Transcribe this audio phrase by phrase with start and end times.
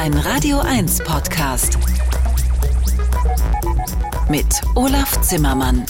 [0.00, 1.78] Ein Radio 1 Podcast.
[4.30, 5.84] Mit Olaf Zimmermann.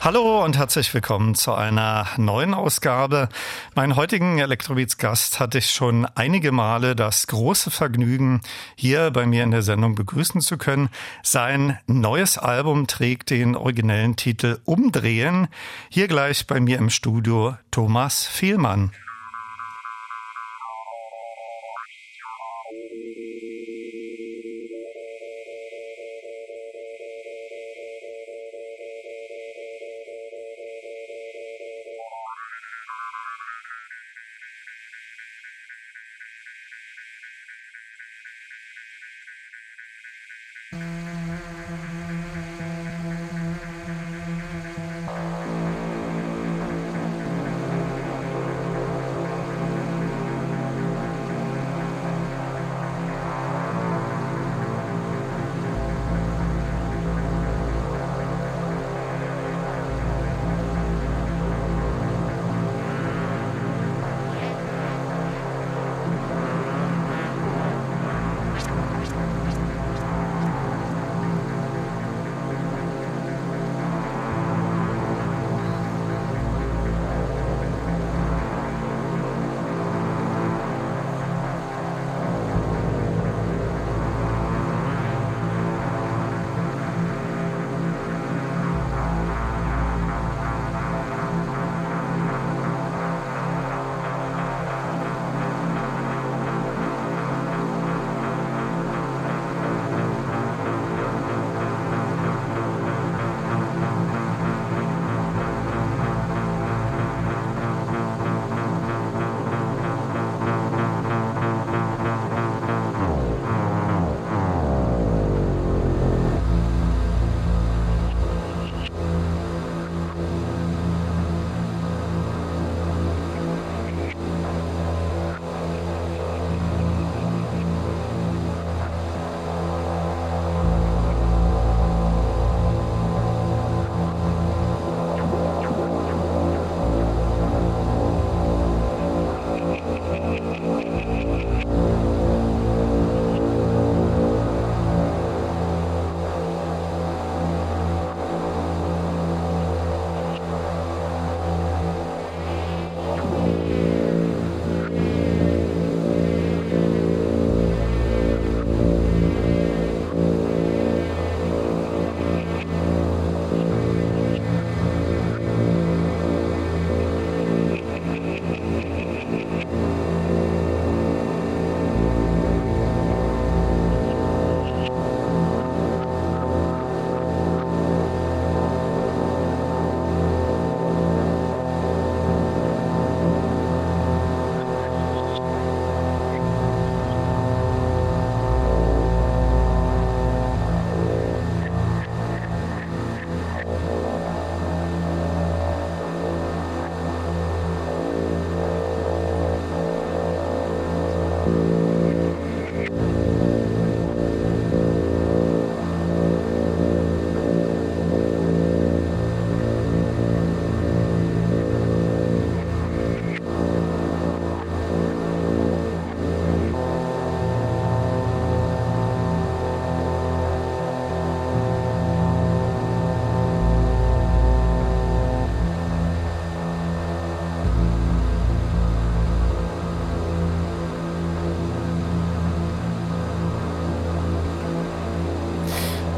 [0.00, 3.28] Hallo und herzlich willkommen zu einer neuen Ausgabe.
[3.76, 8.40] Meinen heutigen Elektrobeats-Gast hatte ich schon einige Male das große Vergnügen,
[8.74, 10.88] hier bei mir in der Sendung begrüßen zu können.
[11.22, 15.46] Sein neues Album trägt den originellen Titel Umdrehen.
[15.90, 18.90] Hier gleich bei mir im Studio Thomas Fehlmann.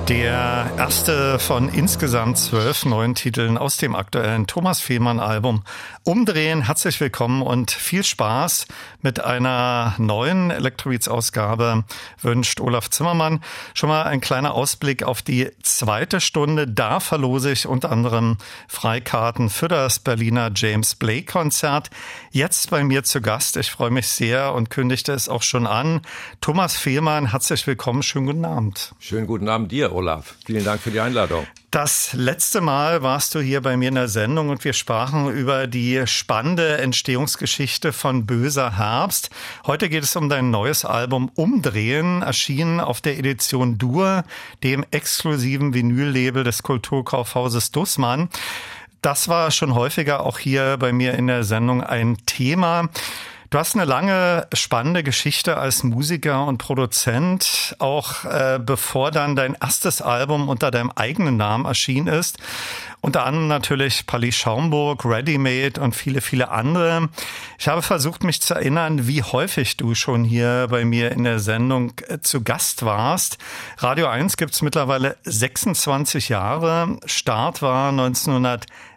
[0.08, 5.64] Der erste von insgesamt zwölf neuen Titeln aus dem aktuellen Thomas Fehlmann Album
[6.08, 6.62] Umdrehen.
[6.62, 8.66] Herzlich willkommen und viel Spaß
[9.02, 11.84] mit einer neuen Electrobeats Ausgabe
[12.22, 13.44] wünscht Olaf Zimmermann.
[13.74, 16.66] Schon mal ein kleiner Ausblick auf die zweite Stunde.
[16.66, 18.38] Da verlose ich unter anderem
[18.68, 21.90] Freikarten für das Berliner James Blake Konzert.
[22.30, 23.58] Jetzt bei mir zu Gast.
[23.58, 26.00] Ich freue mich sehr und kündigte es auch schon an.
[26.40, 28.02] Thomas Fehlmann, herzlich willkommen.
[28.02, 28.94] Schönen guten Abend.
[28.98, 30.36] Schönen guten Abend dir, Olaf.
[30.46, 31.46] Vielen Dank für die Einladung.
[31.70, 35.66] Das letzte Mal warst du hier bei mir in der Sendung und wir sprachen über
[35.66, 39.28] die spannende Entstehungsgeschichte von Böser Herbst.
[39.66, 44.24] Heute geht es um dein neues Album Umdrehen, erschienen auf der Edition Dur,
[44.62, 48.30] dem exklusiven Vinyllabel des Kulturkaufhauses Dussmann.
[49.02, 52.88] Das war schon häufiger auch hier bei mir in der Sendung ein Thema.
[53.50, 59.54] Du hast eine lange, spannende Geschichte als Musiker und Produzent, auch äh, bevor dann dein
[59.54, 62.36] erstes Album unter deinem eigenen Namen erschienen ist.
[63.00, 67.08] Unter anderem natürlich Pali Schaumburg, Ready Made und viele, viele andere.
[67.56, 71.38] Ich habe versucht, mich zu erinnern, wie häufig du schon hier bei mir in der
[71.38, 73.38] Sendung äh, zu Gast warst.
[73.78, 76.98] Radio 1 gibt's mittlerweile 26 Jahre.
[77.06, 77.92] Start war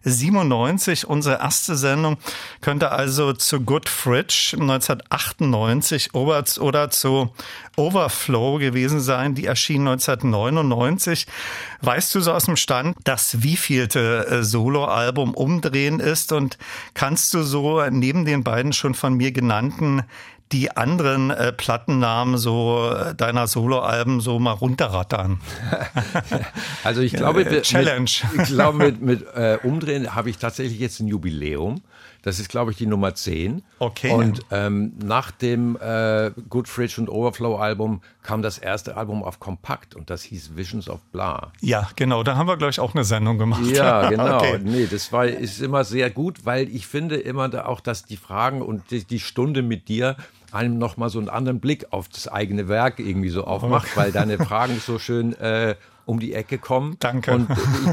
[0.03, 1.07] 1997.
[1.07, 2.17] Unsere erste Sendung
[2.61, 7.31] könnte also zu Good Fridge 1998 oder zu
[7.77, 9.35] Overflow gewesen sein.
[9.35, 11.27] Die erschien 1999.
[11.81, 16.57] Weißt du so aus dem Stand, dass wievielte äh, Soloalbum umdrehen ist und
[16.93, 20.03] kannst du so neben den beiden schon von mir genannten
[20.51, 25.39] die anderen äh, Plattennamen so äh, deiner Soloalben so mal runterrattern?
[26.83, 28.09] also ich glaube, äh, Challenge.
[28.33, 31.81] Mit, ich glaube, mit, mit äh, Umdrehen habe ich tatsächlich jetzt ein Jubiläum.
[32.23, 33.63] Das ist, glaube ich, die Nummer 10.
[33.79, 34.11] Okay.
[34.11, 39.39] Und ähm, nach dem äh, Good Fridge und Overflow Album kam das erste Album auf
[39.39, 41.51] Kompakt und das hieß Visions of Blah.
[41.61, 42.21] Ja, genau.
[42.21, 43.65] Da haben wir, glaube ich, auch eine Sendung gemacht.
[43.65, 44.37] Ja, genau.
[44.37, 44.59] okay.
[44.63, 48.17] Nee, das war, ist immer sehr gut, weil ich finde immer da auch, dass die
[48.17, 50.15] Fragen und die, die Stunde mit dir
[50.51, 53.99] einem nochmal so einen anderen Blick auf das eigene Werk irgendwie so aufmacht, okay.
[53.99, 55.75] weil deine Fragen so schön äh,
[56.05, 56.97] um die Ecke kommen.
[56.99, 57.33] Danke.
[57.33, 57.47] Und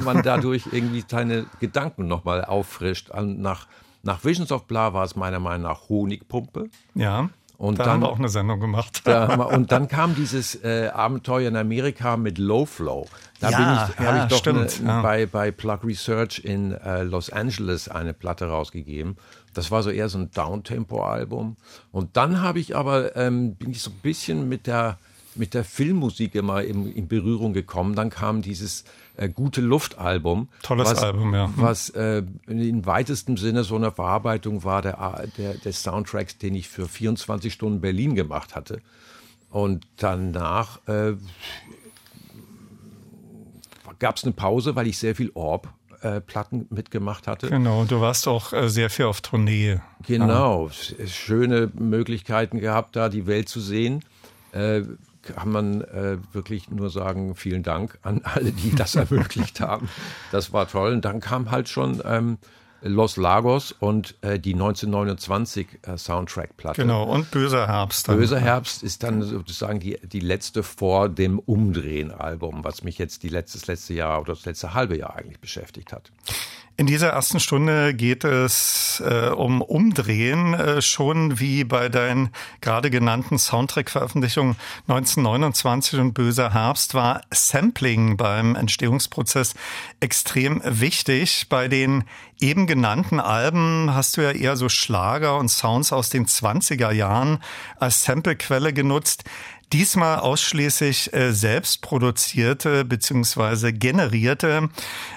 [0.05, 3.67] man dadurch irgendwie seine Gedanken nochmal auffrischt an, nach
[4.03, 6.71] nach Visions of Blah war es meiner Meinung nach Honigpumpe.
[6.95, 7.29] Ja.
[7.57, 9.05] Und da dann, haben wir auch eine Sendung gemacht.
[9.05, 13.07] Wir, und dann kam dieses äh, Abenteuer in Amerika mit Low Flow.
[13.41, 15.03] Da ja, bin ich, ja, habe ich doch stimmt, eine, ja.
[15.03, 19.17] bei, bei Plug Research in äh, Los Angeles eine Platte rausgegeben.
[19.59, 21.57] Das war so eher so ein Downtempo-Album.
[21.91, 24.99] Und dann habe ich aber, ähm, bin ich so ein bisschen mit der,
[25.35, 27.97] mit der Filmmusik immer in, in Berührung gekommen.
[27.97, 28.85] Dann kam dieses
[29.17, 30.49] äh, Gute Luft-Album.
[30.63, 31.53] Tolles was, Album, ja.
[31.57, 36.69] Was äh, in weitestem Sinne so eine Verarbeitung war der, der, des Soundtracks, den ich
[36.69, 38.81] für 24 Stunden Berlin gemacht hatte.
[39.51, 41.15] Und danach äh,
[43.99, 45.69] gab es eine Pause, weil ich sehr viel Orb
[46.03, 47.49] äh, Platten mitgemacht hatte.
[47.49, 49.81] Genau, du warst auch äh, sehr viel auf Tournee.
[50.07, 51.07] Genau, ja.
[51.07, 54.05] schöne Möglichkeiten gehabt, da die Welt zu sehen.
[54.53, 54.83] Äh,
[55.23, 59.89] kann man äh, wirklich nur sagen, vielen Dank an alle, die das ermöglicht haben.
[60.33, 60.93] Das war toll.
[60.93, 62.39] Und dann kam halt schon ähm,
[62.83, 66.83] Los Lagos und äh, die 1929 äh, Soundtrack-Platte.
[66.83, 68.09] Genau, und Böser Herbst.
[68.09, 68.19] Dann.
[68.19, 73.29] Böser Herbst ist dann sozusagen die, die letzte vor dem Umdrehen-Album, was mich jetzt die
[73.29, 76.13] letztes letzte Jahr oder das letzte halbe Jahr eigentlich beschäftigt hat.
[76.79, 82.31] In dieser ersten Stunde geht es äh, um Umdrehen, äh, schon wie bei deinen
[82.61, 84.55] gerade genannten Soundtrack-Veröffentlichungen
[84.87, 89.55] 1929 und Böser Herbst war Sampling beim Entstehungsprozess
[89.99, 91.47] extrem wichtig.
[91.49, 92.05] Bei den
[92.39, 97.43] eben genannten Alben hast du ja eher so Schlager und Sounds aus den 20er Jahren
[97.81, 99.25] als Samplequelle genutzt
[99.73, 104.69] diesmal ausschließlich äh, selbst produzierte beziehungsweise generierte.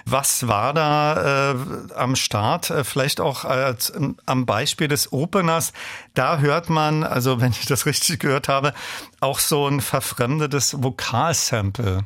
[0.06, 1.56] Was war da äh,
[1.96, 2.70] am Start?
[2.70, 5.74] Äh, vielleicht auch als, ähm, am Beispiel des Openers.
[6.14, 8.74] Da hört man, also wenn ich das richtig gehört habe,
[9.20, 12.02] auch so ein verfremdetes Vokalsample.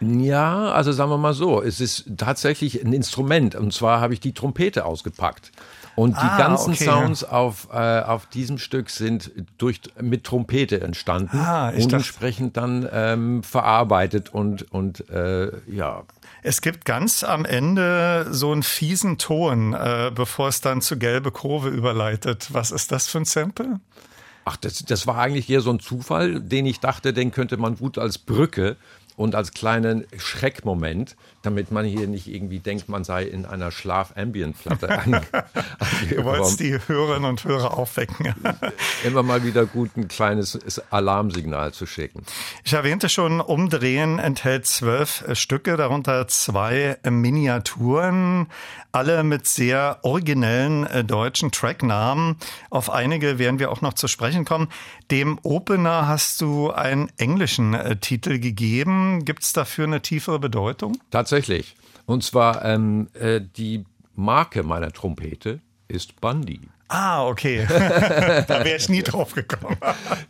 [0.00, 3.54] Ja, also sagen wir mal so, es ist tatsächlich ein Instrument.
[3.54, 5.52] Und zwar habe ich die Trompete ausgepackt.
[5.96, 6.84] Und die Ah, ganzen okay.
[6.84, 12.88] Sounds auf, äh, auf diesem Stück sind durch, mit Trompete entstanden Ah, und entsprechend dann
[12.92, 16.02] ähm, verarbeitet und, und äh, ja.
[16.42, 21.30] Es gibt ganz am Ende so einen fiesen Ton, äh, bevor es dann zu gelbe
[21.30, 22.48] Kurve überleitet.
[22.52, 23.78] Was ist das für ein Sample?
[24.44, 27.76] Ach, das, das war eigentlich eher so ein Zufall, den ich dachte, den könnte man
[27.76, 28.76] gut als Brücke
[29.16, 34.88] und als kleinen Schreckmoment, damit man hier nicht irgendwie denkt, man sei in einer Schlaf-Ambient-Platte
[36.10, 36.80] Du wolltest angekommen.
[36.86, 38.34] die Hörerinnen und Hörer aufwecken.
[39.04, 40.58] Immer mal wieder gut ein kleines
[40.90, 42.24] Alarmsignal zu schicken.
[42.64, 48.46] Ich erwähnte schon, Umdrehen enthält zwölf Stücke, darunter zwei Miniaturen,
[48.92, 52.36] alle mit sehr originellen äh, deutschen Tracknamen.
[52.70, 54.68] Auf einige werden wir auch noch zu sprechen kommen.
[55.10, 59.24] Dem Opener hast du einen englischen äh, Titel gegeben.
[59.24, 60.96] Gibt es dafür eine tiefere Bedeutung?
[61.10, 61.33] Tatsächlich.
[62.06, 66.60] Und zwar ähm, äh, die Marke meiner Trompete ist Bundy.
[66.88, 67.66] Ah, okay.
[67.68, 69.76] da wäre ich nie drauf gekommen.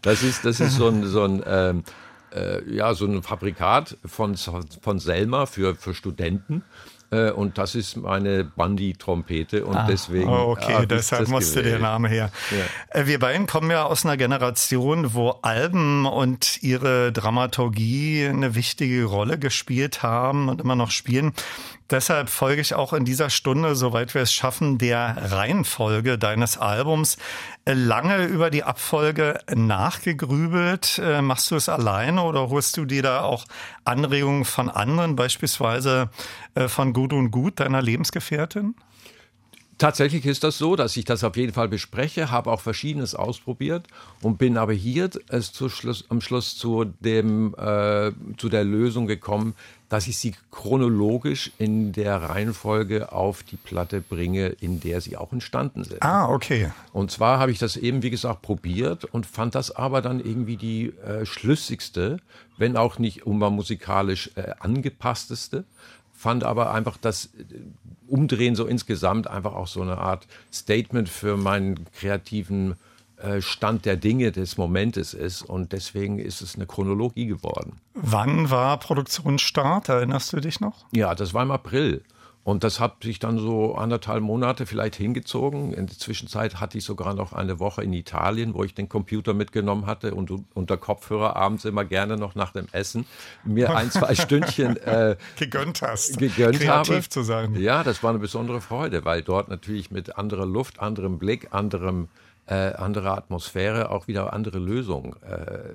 [0.02, 1.84] Das ist, das ist so ein, so ein, ähm,
[2.32, 6.62] äh, ja, so ein Fabrikat von, von Selma für, für Studenten.
[7.10, 10.28] Äh, und das ist meine Bundy-Trompete und ah, deswegen.
[10.28, 11.74] Oh, okay, ah, deshalb musste gewählt.
[11.74, 12.30] der Name her.
[12.50, 13.00] Ja.
[13.00, 19.04] Äh, wir beiden kommen ja aus einer Generation, wo Alben und ihre Dramaturgie eine wichtige
[19.04, 21.32] Rolle gespielt haben und immer noch spielen.
[21.90, 27.18] Deshalb folge ich auch in dieser Stunde, soweit wir es schaffen, der Reihenfolge deines Albums.
[27.66, 30.98] Lange über die Abfolge nachgegrübelt.
[30.98, 33.44] Äh, machst du es alleine oder holst du dir da auch
[33.84, 36.08] Anregungen von anderen, beispielsweise
[36.54, 38.74] äh, von Gut und Gut, deiner Lebensgefährtin?
[39.84, 43.86] Tatsächlich ist das so, dass ich das auf jeden Fall bespreche, habe auch Verschiedenes ausprobiert
[44.22, 49.06] und bin aber hier es zu Schluss, am Schluss zu, dem, äh, zu der Lösung
[49.06, 49.54] gekommen,
[49.90, 55.34] dass ich sie chronologisch in der Reihenfolge auf die Platte bringe, in der sie auch
[55.34, 56.02] entstanden sind.
[56.02, 56.72] Ah, okay.
[56.94, 60.56] Und zwar habe ich das eben, wie gesagt, probiert und fand das aber dann irgendwie
[60.56, 62.20] die äh, schlüssigste,
[62.56, 65.66] wenn auch nicht immer musikalisch äh, angepassteste
[66.14, 67.44] fand aber einfach das äh,
[68.06, 72.76] Umdrehen so insgesamt einfach auch so eine Art Statement für meinen kreativen
[73.16, 77.80] äh, Stand der Dinge des Momentes ist und deswegen ist es eine Chronologie geworden.
[77.94, 79.88] Wann war Produktionsstart?
[79.88, 80.84] Erinnerst du dich noch?
[80.92, 82.02] Ja, das war im April.
[82.44, 85.72] Und das hat sich dann so anderthalb Monate vielleicht hingezogen.
[85.72, 89.32] In der Zwischenzeit hatte ich sogar noch eine Woche in Italien, wo ich den Computer
[89.32, 93.06] mitgenommen hatte und unter Kopfhörer abends immer gerne noch nach dem Essen
[93.44, 96.18] mir ein, zwei Stündchen äh, gegönnt hast.
[96.18, 97.08] Gegönnt Kreativ habe.
[97.08, 97.54] zu sein.
[97.54, 102.08] Ja, das war eine besondere Freude, weil dort natürlich mit anderer Luft, anderem Blick, anderem,
[102.46, 105.72] äh, anderer Atmosphäre auch wieder andere Lösungen äh,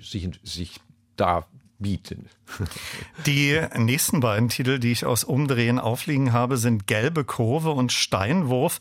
[0.00, 0.80] sich, sich
[1.16, 1.46] da
[1.82, 2.28] bieten.
[3.26, 8.78] Die nächsten beiden Titel, die ich aus Umdrehen aufliegen habe, sind Gelbe Kurve und Steinwurf.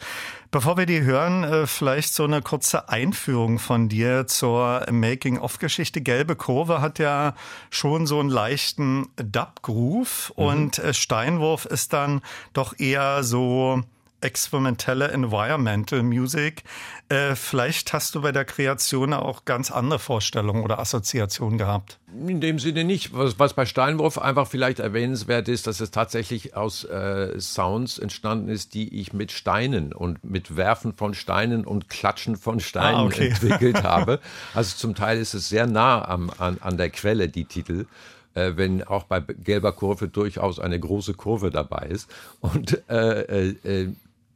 [0.51, 6.01] Bevor wir die hören, äh, vielleicht so eine kurze Einführung von dir zur Making-of-Geschichte.
[6.01, 7.35] Gelbe Kurve hat ja
[7.69, 10.43] schon so einen leichten Dub-Groove mhm.
[10.43, 12.21] und äh, Steinwurf ist dann
[12.53, 13.81] doch eher so
[14.21, 16.63] experimentelle Environmental Music.
[17.09, 21.99] Äh, vielleicht hast du bei der Kreation auch ganz andere Vorstellungen oder Assoziationen gehabt.
[22.27, 23.13] In dem Sinne nicht.
[23.13, 28.49] Was, was bei Steinwurf einfach vielleicht erwähnenswert ist, dass es tatsächlich aus äh, Sounds entstanden
[28.49, 33.05] ist, die ich mit Steinen und mit Werfen von Steinen und Klatschen von Steinen ah,
[33.05, 33.29] okay.
[33.29, 34.19] entwickelt habe.
[34.53, 37.85] Also zum Teil ist es sehr nah am, an, an der Quelle, die Titel
[38.33, 42.09] äh, wenn auch bei gelber Kurve durchaus eine große Kurve dabei ist.
[42.39, 43.89] Und äh, äh, äh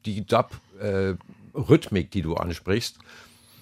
[0.05, 2.97] die Dub-Rhythmik, die du ansprichst,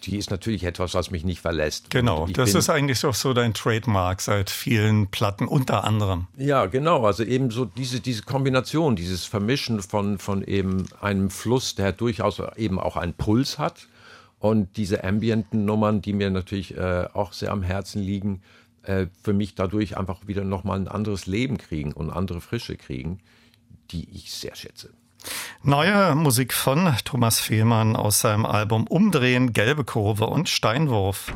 [0.05, 1.89] die ist natürlich etwas, was mich nicht verlässt.
[1.89, 6.27] Genau, das ist eigentlich auch so dein Trademark seit vielen Platten unter anderem.
[6.37, 11.75] Ja, genau, also eben so diese, diese Kombination, dieses Vermischen von, von eben einem Fluss,
[11.75, 13.87] der durchaus eben auch einen Puls hat
[14.39, 18.41] und diese ambienten Nummern, die mir natürlich äh, auch sehr am Herzen liegen,
[18.83, 23.19] äh, für mich dadurch einfach wieder nochmal ein anderes Leben kriegen und andere Frische kriegen,
[23.91, 24.89] die ich sehr schätze.
[25.63, 31.33] Neue Musik von Thomas Fehlmann aus seinem Album Umdrehen, Gelbe Kurve und Steinwurf.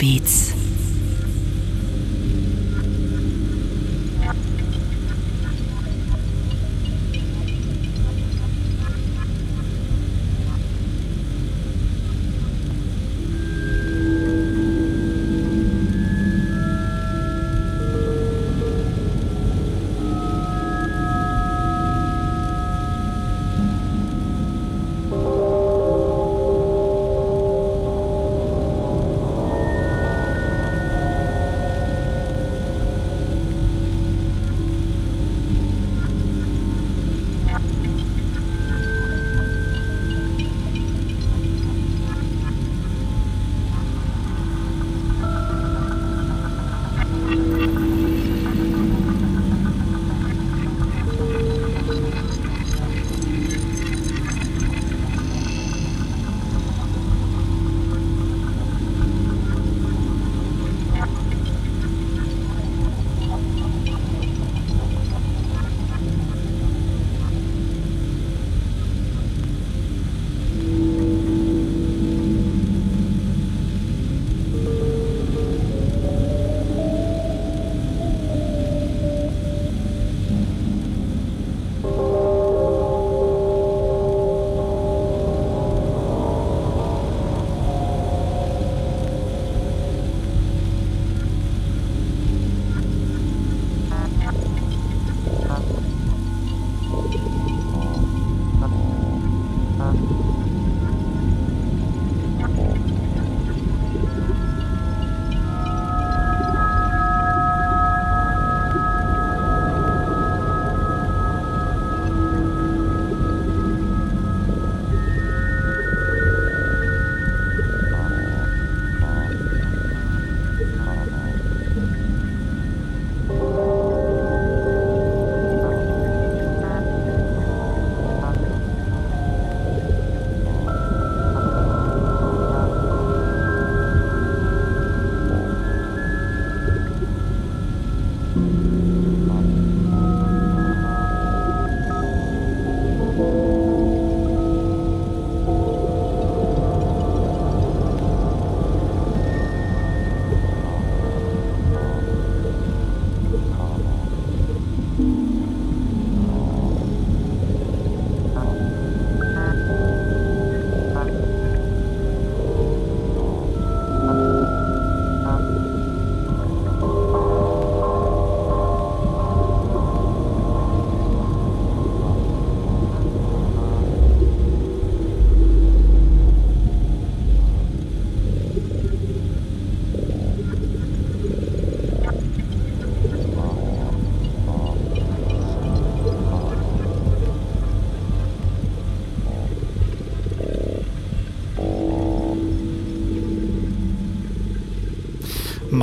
[0.00, 0.47] Elektrobeats.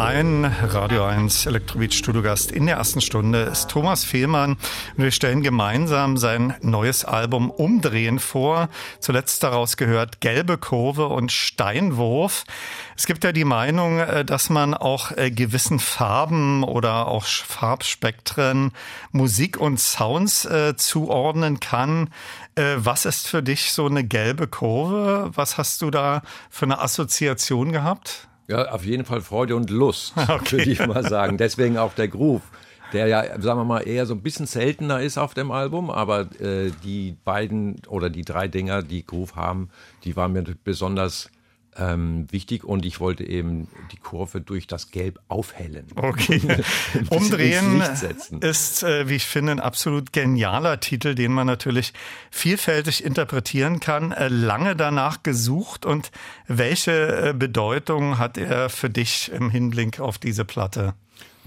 [0.07, 4.51] Mein Radio 1 Elektrobeat Studiogast in der ersten Stunde ist Thomas Fehlmann.
[4.51, 8.69] Und wir stellen gemeinsam sein neues Album Umdrehen vor.
[8.99, 12.43] Zuletzt daraus gehört Gelbe Kurve und Steinwurf.
[12.95, 18.73] Es gibt ja die Meinung, äh, dass man auch äh, gewissen Farben oder auch Farbspektren
[19.11, 22.11] Musik und Sounds äh, zuordnen kann.
[22.77, 25.31] Was ist für dich so eine gelbe Kurve?
[25.33, 28.29] Was hast du da für eine Assoziation gehabt?
[28.47, 30.57] Ja, auf jeden Fall Freude und Lust, okay.
[30.57, 31.37] würde ich mal sagen.
[31.37, 32.43] Deswegen auch der Groove,
[32.93, 36.29] der ja, sagen wir mal, eher so ein bisschen seltener ist auf dem Album, aber
[36.39, 39.69] äh, die beiden oder die drei Dinger, die Groove haben,
[40.03, 41.29] die waren mir besonders
[41.77, 45.87] ähm, wichtig und ich wollte eben die Kurve durch das Gelb aufhellen.
[45.95, 46.41] Okay.
[47.09, 47.81] Umdrehen
[48.41, 51.93] ist, äh, wie ich finde, ein absolut genialer Titel, den man natürlich
[52.31, 54.11] vielfältig interpretieren kann.
[54.11, 56.11] Äh, lange danach gesucht und
[56.47, 60.93] welche äh, Bedeutung hat er für dich im Hinblick auf diese Platte?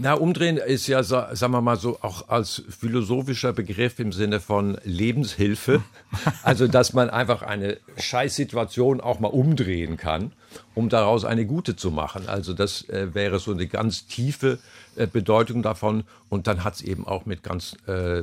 [0.01, 4.79] Na, umdrehen ist ja, sagen wir mal so, auch als philosophischer Begriff im Sinne von
[4.85, 5.83] Lebenshilfe.
[6.43, 10.33] Also, dass man einfach eine Scheißsituation auch mal umdrehen kann,
[10.75, 12.29] um daraus eine gute zu machen.
[12.29, 14.59] Also, das äh, wäre so eine ganz tiefe
[14.97, 16.05] äh, Bedeutung davon.
[16.31, 18.23] Und dann hat es eben auch mit ganz äh,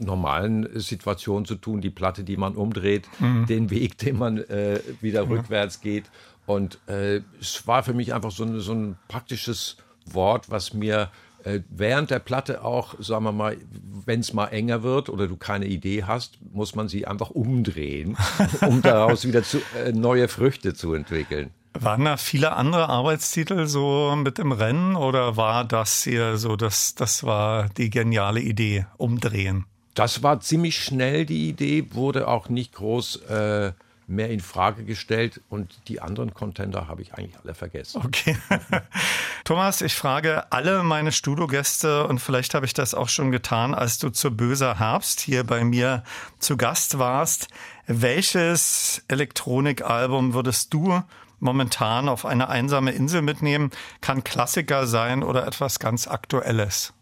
[0.00, 1.80] normalen Situationen zu tun.
[1.80, 3.46] Die Platte, die man umdreht, mhm.
[3.46, 5.32] den Weg, den man äh, wieder mhm.
[5.32, 6.10] rückwärts geht.
[6.46, 11.10] Und äh, es war für mich einfach so, so ein praktisches Wort, was mir
[11.44, 13.56] äh, während der Platte auch, sagen wir mal,
[14.04, 18.16] wenn es mal enger wird oder du keine Idee hast, muss man sie einfach umdrehen,
[18.66, 21.50] um daraus wieder zu, äh, neue Früchte zu entwickeln.
[21.72, 26.94] Waren da viele andere Arbeitstitel so mit im Rennen oder war das hier so, das,
[26.94, 29.66] das war die geniale Idee, umdrehen?
[29.94, 33.72] Das war ziemlich schnell die Idee, wurde auch nicht groß äh,
[34.10, 38.02] mehr in Frage gestellt und die anderen Contender habe ich eigentlich alle vergessen.
[38.04, 38.36] Okay.
[39.44, 43.98] Thomas, ich frage alle meine Studiogäste und vielleicht habe ich das auch schon getan, als
[43.98, 46.02] du zur Böser Herbst hier bei mir
[46.40, 47.48] zu Gast warst.
[47.86, 51.02] Welches Elektronikalbum würdest du
[51.38, 53.70] momentan auf eine einsame Insel mitnehmen?
[54.00, 56.92] Kann Klassiker sein oder etwas ganz Aktuelles?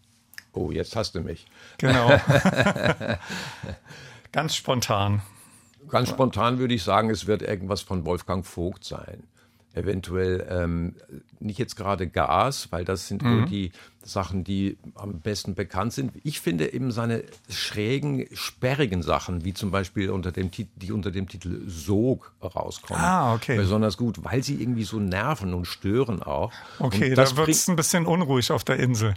[0.53, 1.47] Oh, jetzt hast du mich.
[1.79, 2.09] Genau.
[4.31, 5.23] ganz spontan.
[5.87, 9.23] Ganz spontan würde ich sagen, es wird irgendwas von Wolfgang Vogt sein.
[9.73, 10.95] Eventuell ähm,
[11.39, 13.41] nicht jetzt gerade Gas, weil das sind mhm.
[13.41, 13.71] wohl die
[14.03, 16.11] Sachen, die am besten bekannt sind.
[16.23, 21.27] Ich finde eben seine schrägen, sperrigen Sachen, wie zum Beispiel unter dem, die unter dem
[21.27, 23.57] Titel Sog rauskommen, ah, okay.
[23.57, 26.51] besonders gut, weil sie irgendwie so nerven und stören auch.
[26.79, 29.13] Okay, da wird es ein bisschen unruhig auf der Insel.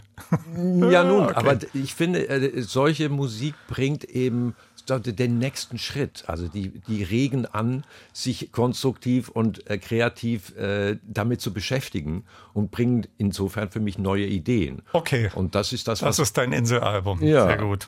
[0.55, 1.33] Ja, nun, okay.
[1.33, 4.55] aber ich finde, äh, solche Musik bringt eben
[4.87, 6.23] den nächsten Schritt.
[6.27, 12.71] Also die, die regen an, sich konstruktiv und äh, kreativ äh, damit zu beschäftigen und
[12.71, 14.81] bringen insofern für mich neue Ideen.
[14.93, 15.31] Okay.
[15.35, 16.17] Und das ist das, was.
[16.17, 17.23] Das ist dein Inselalbum.
[17.23, 17.47] Ja.
[17.47, 17.87] Sehr gut.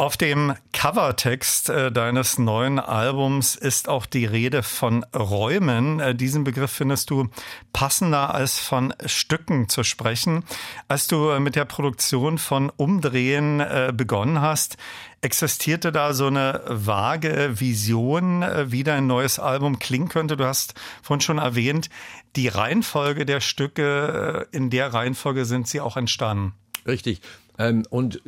[0.00, 6.00] Auf dem Covertext äh, deines neuen Albums ist auch die Rede von Räumen.
[6.00, 7.28] Äh, diesen Begriff findest du
[7.74, 10.42] passender als von Stücken zu sprechen.
[10.88, 13.62] Als du äh, mit der Produktion von Umdrehen
[13.92, 14.78] begonnen hast,
[15.22, 20.36] existierte da so eine vage Vision, äh, wie dein neues Album klingen könnte.
[20.36, 21.90] Du hast vorhin schon erwähnt,
[22.36, 26.54] die Reihenfolge der Stücke, äh, in der Reihenfolge sind sie auch entstanden.
[26.86, 27.20] Richtig.
[27.58, 28.22] Ähm, und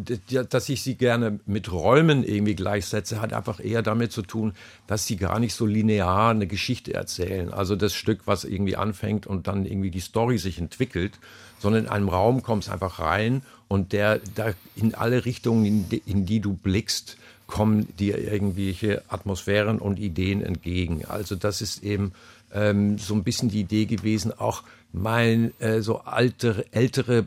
[0.50, 4.52] dass ich sie gerne mit Räumen irgendwie gleichsetze, hat einfach eher damit zu tun,
[4.86, 7.50] dass sie gar nicht so linear eine Geschichte erzählen.
[7.50, 11.18] Also das Stück, was irgendwie anfängt und dann irgendwie die Story sich entwickelt,
[11.62, 16.02] sondern in einem Raum kommst einfach rein und der da in alle Richtungen, in die,
[16.04, 21.04] in die du blickst, kommen dir irgendwelche Atmosphären und Ideen entgegen.
[21.06, 22.12] Also das ist eben
[22.52, 27.26] ähm, so ein bisschen die Idee gewesen, auch mal äh, so alte, ältere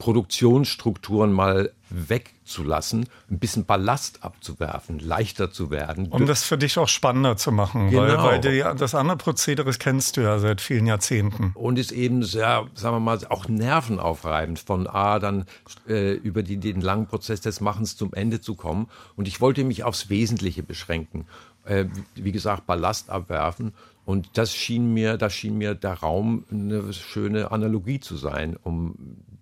[0.00, 6.08] Produktionsstrukturen mal wegzulassen, ein bisschen Ballast abzuwerfen, leichter zu werden.
[6.08, 8.02] Um das für dich auch spannender zu machen, genau.
[8.02, 11.50] weil, weil die, das andere Prozedere kennst du ja seit vielen Jahrzehnten.
[11.54, 15.44] Und ist eben sehr, sagen wir mal, auch nervenaufreibend, von A dann
[15.86, 18.88] äh, über die, den langen Prozess des Machens zum Ende zu kommen.
[19.16, 21.26] Und ich wollte mich aufs Wesentliche beschränken.
[21.64, 21.84] Äh,
[22.14, 23.74] wie gesagt, Ballast abwerfen.
[24.06, 28.94] Und das schien mir, da schien mir der Raum eine schöne Analogie zu sein, um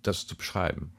[0.03, 0.91] das zu beschreiben.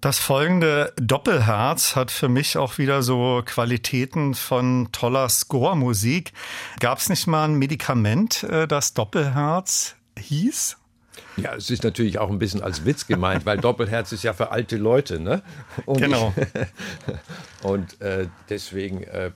[0.00, 6.32] Das folgende Doppelherz hat für mich auch wieder so Qualitäten von toller Score-Musik.
[6.78, 10.76] Gab es nicht mal ein Medikament, äh, das Doppelherz hieß?
[11.36, 14.52] Ja, es ist natürlich auch ein bisschen als Witz gemeint, weil Doppelherz ist ja für
[14.52, 15.42] alte Leute, ne?
[15.84, 16.32] Und genau.
[17.62, 19.32] Und äh, deswegen, äh,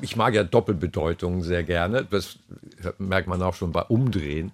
[0.00, 2.04] ich mag ja Doppelbedeutungen sehr gerne.
[2.04, 2.38] Das
[2.98, 4.50] merkt man auch schon bei Umdrehen.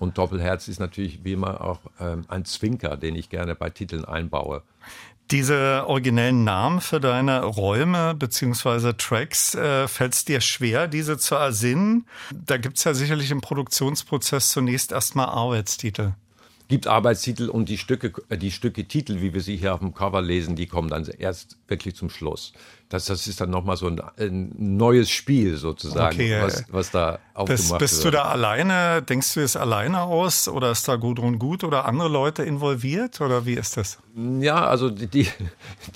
[0.00, 4.04] Und Doppelherz ist natürlich wie immer auch ähm, ein Zwinker, den ich gerne bei Titeln
[4.04, 4.62] einbaue.
[5.30, 11.36] Diese originellen Namen für deine Räume beziehungsweise Tracks, äh, fällt es dir schwer, diese zu
[11.36, 12.06] ersinnen?
[12.32, 16.14] Da gibt's ja sicherlich im Produktionsprozess zunächst erstmal Arbeitstitel
[16.70, 19.92] gibt Arbeitstitel und die Stücke, äh, die Stücke Titel, wie wir sie hier auf dem
[19.92, 22.52] Cover lesen, die kommen dann erst wirklich zum Schluss.
[22.90, 26.42] Das, das ist dann nochmal so ein, ein neues Spiel sozusagen, okay.
[26.42, 28.14] was, was da aufgemacht bist, bist wird.
[28.14, 32.08] du da alleine, denkst du es alleine aus oder ist da Gudrun gut oder andere
[32.08, 34.00] Leute involviert oder wie ist das?
[34.40, 35.28] Ja, also die, die,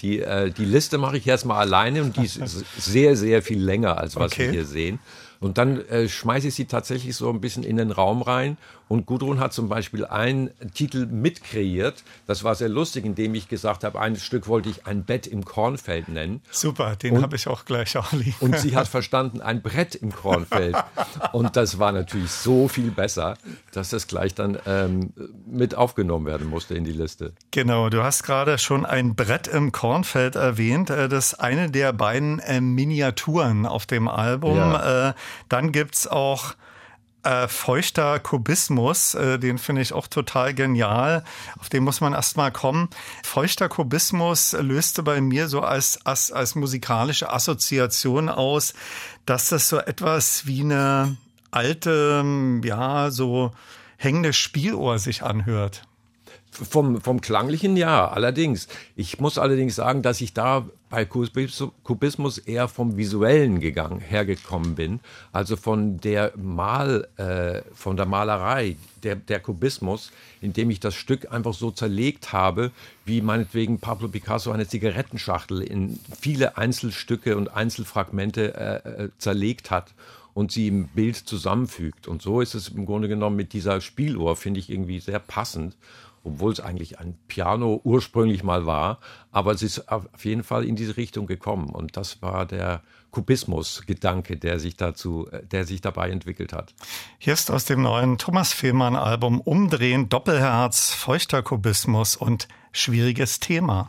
[0.02, 2.40] die, äh, die Liste mache ich erstmal alleine und die ist
[2.78, 4.44] sehr, sehr viel länger, als was okay.
[4.44, 5.00] wir hier sehen.
[5.40, 8.56] Und dann äh, schmeiße ich sie tatsächlich so ein bisschen in den Raum rein.
[8.88, 12.04] Und Gudrun hat zum Beispiel einen Titel mitkreiert.
[12.26, 15.44] Das war sehr lustig, indem ich gesagt habe, ein Stück wollte ich ein Bett im
[15.44, 16.42] Kornfeld nennen.
[16.50, 18.34] Super, den habe ich auch gleich auch lieb.
[18.40, 20.76] Und sie hat verstanden, ein Brett im Kornfeld.
[21.32, 23.36] und das war natürlich so viel besser,
[23.72, 25.12] dass das gleich dann ähm,
[25.46, 27.32] mit aufgenommen werden musste in die Liste.
[27.50, 30.90] Genau, du hast gerade schon ein Brett im Kornfeld erwähnt.
[30.90, 34.56] Äh, das ist eine der beiden äh, Miniaturen auf dem Album.
[34.56, 35.10] Ja.
[35.10, 35.14] Äh,
[35.48, 36.54] dann gibt's auch
[37.24, 41.24] äh, feuchter Kubismus, äh, den finde ich auch total genial.
[41.58, 42.88] Auf den muss man erstmal kommen.
[43.22, 48.74] Feuchter Kubismus löste bei mir so als, als, als musikalische Assoziation aus,
[49.26, 51.16] dass das so etwas wie eine
[51.50, 52.24] alte,
[52.64, 53.52] ja, so
[53.96, 55.82] hängende Spieluhr sich anhört.
[56.54, 58.68] Vom, vom klanglichen ja, allerdings.
[58.94, 65.00] Ich muss allerdings sagen, dass ich da bei Kubismus eher vom visuellen gegangen, hergekommen bin,
[65.32, 71.32] also von der Mal, äh, von der Malerei, der, der Kubismus, indem ich das Stück
[71.32, 72.70] einfach so zerlegt habe,
[73.04, 79.92] wie meinetwegen Pablo Picasso eine Zigarettenschachtel in viele Einzelstücke und Einzelfragmente äh, äh zerlegt hat
[80.34, 82.06] und sie im Bild zusammenfügt.
[82.08, 85.76] Und so ist es im Grunde genommen mit dieser Spieluhr, finde ich irgendwie sehr passend
[86.24, 88.98] obwohl es eigentlich ein Piano ursprünglich mal war.
[89.30, 91.68] Aber es ist auf jeden Fall in diese Richtung gekommen.
[91.68, 96.74] Und das war der Kubismus-Gedanke, der sich dazu, der sich dabei entwickelt hat.
[97.18, 103.88] Hier ist aus dem neuen Thomas Fehlmann-Album Umdrehen, Doppelherz, feuchter Kubismus und schwieriges Thema.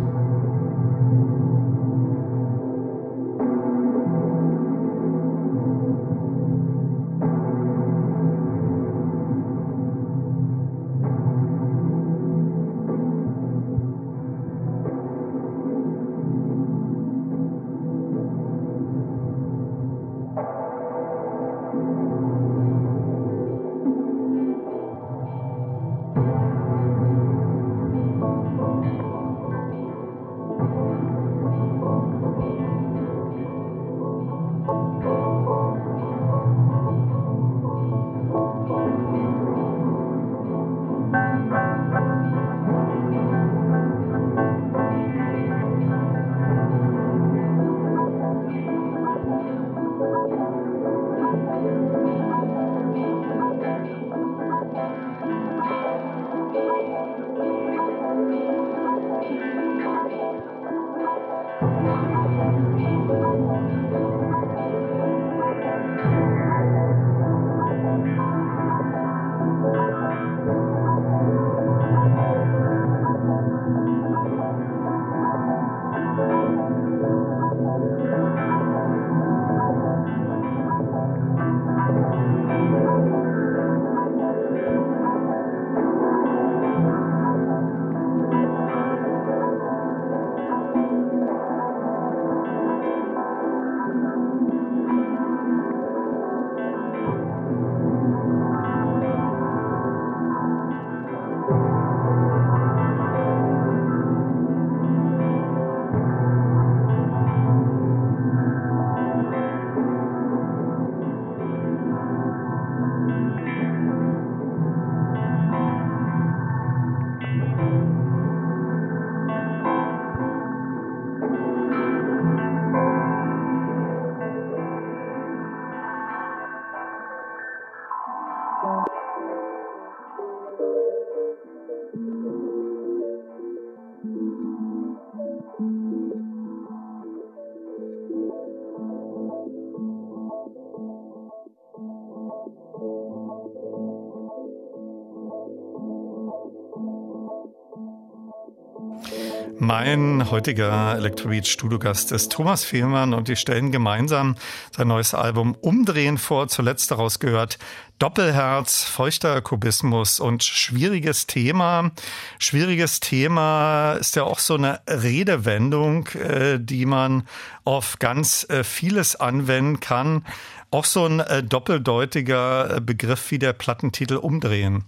[149.73, 154.35] Mein heutiger Electrobeat Studiogast ist Thomas Fehlmann und die stellen gemeinsam
[154.75, 156.49] sein neues Album Umdrehen vor.
[156.49, 157.57] Zuletzt daraus gehört
[157.97, 161.91] Doppelherz, feuchter Kubismus und schwieriges Thema.
[162.37, 167.23] Schwieriges Thema ist ja auch so eine Redewendung, äh, die man
[167.63, 170.25] auf ganz äh, vieles anwenden kann.
[170.69, 174.83] Auch so ein äh, doppeldeutiger Begriff wie der Plattentitel Umdrehen.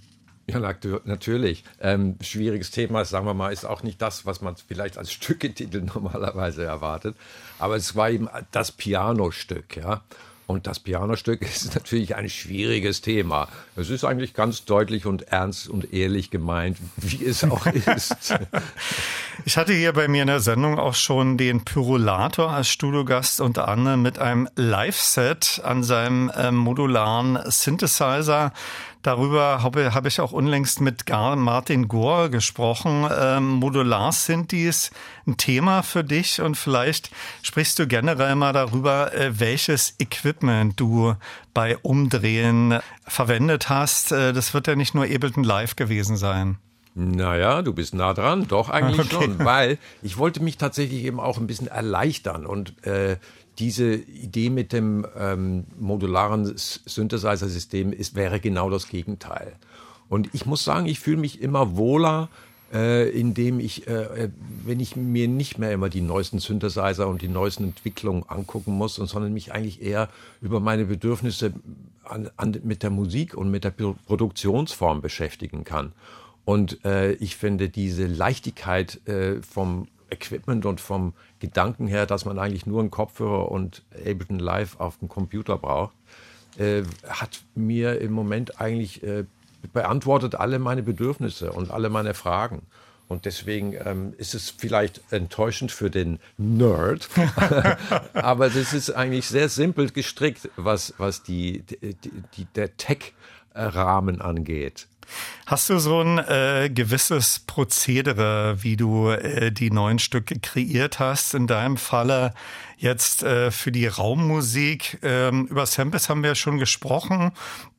[0.48, 0.60] Ja,
[1.06, 1.64] natürlich.
[1.80, 5.82] Ähm, schwieriges Thema, sagen wir mal, ist auch nicht das, was man vielleicht als Stücketitel
[5.82, 7.16] normalerweise erwartet.
[7.60, 10.02] Aber es war eben das Pianostück, ja.
[10.46, 13.48] Und das Pianostück ist natürlich ein schwieriges Thema.
[13.76, 17.66] Es ist eigentlich ganz deutlich und ernst und ehrlich gemeint, wie es auch
[17.96, 18.36] ist.
[19.46, 23.70] Ich hatte hier bei mir in der Sendung auch schon den Pyrolator als Studiogast, unter
[23.70, 28.52] anderem mit einem Live-Set an seinem äh, modularen Synthesizer.
[29.04, 33.06] Darüber habe, habe ich auch unlängst mit Gar Martin Gore gesprochen.
[33.14, 34.92] Ähm, Modular-Synthes
[35.28, 41.16] ein Thema für dich und vielleicht sprichst du generell mal darüber, äh, welches Equipment du
[41.54, 44.14] bei Umdrehen verwendet hast.
[44.14, 46.58] Äh, das wird ja nicht nur Ableton Live gewesen sein.
[46.96, 49.26] Naja, du bist nah dran, doch eigentlich okay.
[49.26, 53.18] schon, weil ich wollte mich tatsächlich eben auch ein bisschen erleichtern und äh,
[53.60, 59.54] diese Idee mit dem ähm, modularen Synthesizer-System ist, wäre genau das Gegenteil.
[60.10, 62.30] Und ich muss sagen, ich fühle mich immer wohler,
[62.74, 64.30] äh, indem ich, äh, äh,
[64.66, 68.96] wenn ich mir nicht mehr immer die neuesten Synthesizer und die neuesten Entwicklungen angucken muss,
[68.96, 70.10] sondern mich eigentlich eher
[70.42, 71.54] über meine Bedürfnisse
[72.04, 75.94] an, an, mit der Musik und mit der Produktionsform beschäftigen kann.
[76.46, 81.14] Und äh, ich finde diese Leichtigkeit äh, vom Equipment und vom
[81.44, 85.94] Gedanken her, dass man eigentlich nur einen Kopfhörer und Ableton Live auf dem Computer braucht,
[86.58, 89.26] äh, hat mir im Moment eigentlich äh,
[89.74, 92.62] beantwortet alle meine Bedürfnisse und alle meine Fragen.
[93.10, 97.10] Und deswegen ähm, ist es vielleicht enttäuschend für den Nerd,
[98.14, 101.94] aber das ist eigentlich sehr simpel gestrickt, was, was die, die,
[102.38, 104.88] die der Tech-Rahmen angeht.
[105.46, 111.34] Hast du so ein äh, gewisses Prozedere, wie du äh, die neuen Stücke kreiert hast?
[111.34, 112.34] In deinem Falle
[112.78, 115.00] jetzt äh, für die Raummusik.
[115.04, 117.32] Ähm, über Samples haben wir ja schon gesprochen,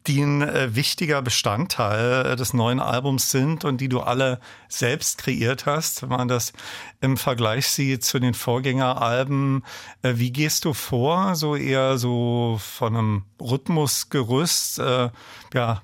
[0.07, 5.19] die ein äh, wichtiger Bestandteil äh, des neuen Albums sind und die du alle selbst
[5.19, 6.03] kreiert hast.
[6.03, 6.53] Wenn man das
[7.01, 9.65] im Vergleich sieht zu den Vorgängeralben,
[10.03, 11.35] äh, wie gehst du vor?
[11.35, 15.11] So eher so von einem Rhythmusgerüst, äh,
[15.55, 15.83] ja,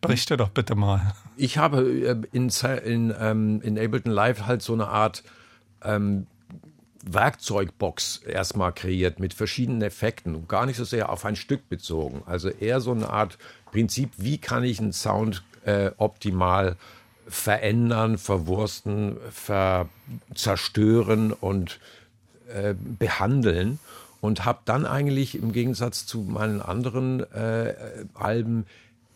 [0.00, 1.14] Berichte doch bitte mal.
[1.36, 2.50] Ich habe äh, in,
[2.84, 5.22] in, ähm, in Ableton Live halt so eine Art
[5.82, 6.26] ähm,
[7.04, 12.22] Werkzeugbox erstmal kreiert mit verschiedenen Effekten und gar nicht so sehr auf ein Stück bezogen.
[12.26, 13.38] Also eher so eine Art
[13.70, 16.76] Prinzip, wie kann ich einen Sound äh, optimal
[17.26, 19.88] verändern, verwursten, ver
[20.34, 21.78] zerstören und
[22.48, 23.78] äh, behandeln
[24.20, 27.74] und habe dann eigentlich im Gegensatz zu meinen anderen äh,
[28.14, 28.66] Alben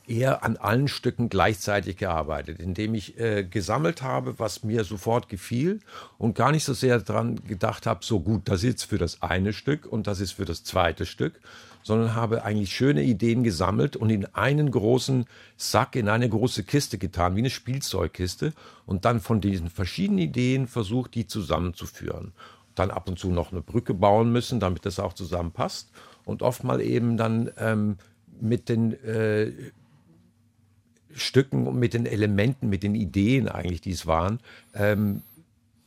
[0.06, 5.80] eher an allen Stücken gleichzeitig gearbeitet, indem ich äh, gesammelt habe, was mir sofort gefiel
[6.18, 9.52] und gar nicht so sehr daran gedacht habe, so gut, das ist für das eine
[9.52, 11.40] Stück und das ist für das zweite Stück,
[11.82, 15.26] sondern habe eigentlich schöne Ideen gesammelt und in einen großen
[15.56, 18.52] Sack, in eine große Kiste getan, wie eine Spielzeugkiste
[18.86, 22.32] und dann von diesen verschiedenen Ideen versucht, die zusammenzuführen.
[22.74, 25.90] Dann ab und zu noch eine Brücke bauen müssen, damit das auch zusammenpasst
[26.24, 27.96] und oft mal eben dann ähm,
[28.40, 29.52] mit den äh,
[31.14, 34.40] Stücken und mit den Elementen, mit den Ideen eigentlich, die es waren,
[34.74, 35.22] ähm,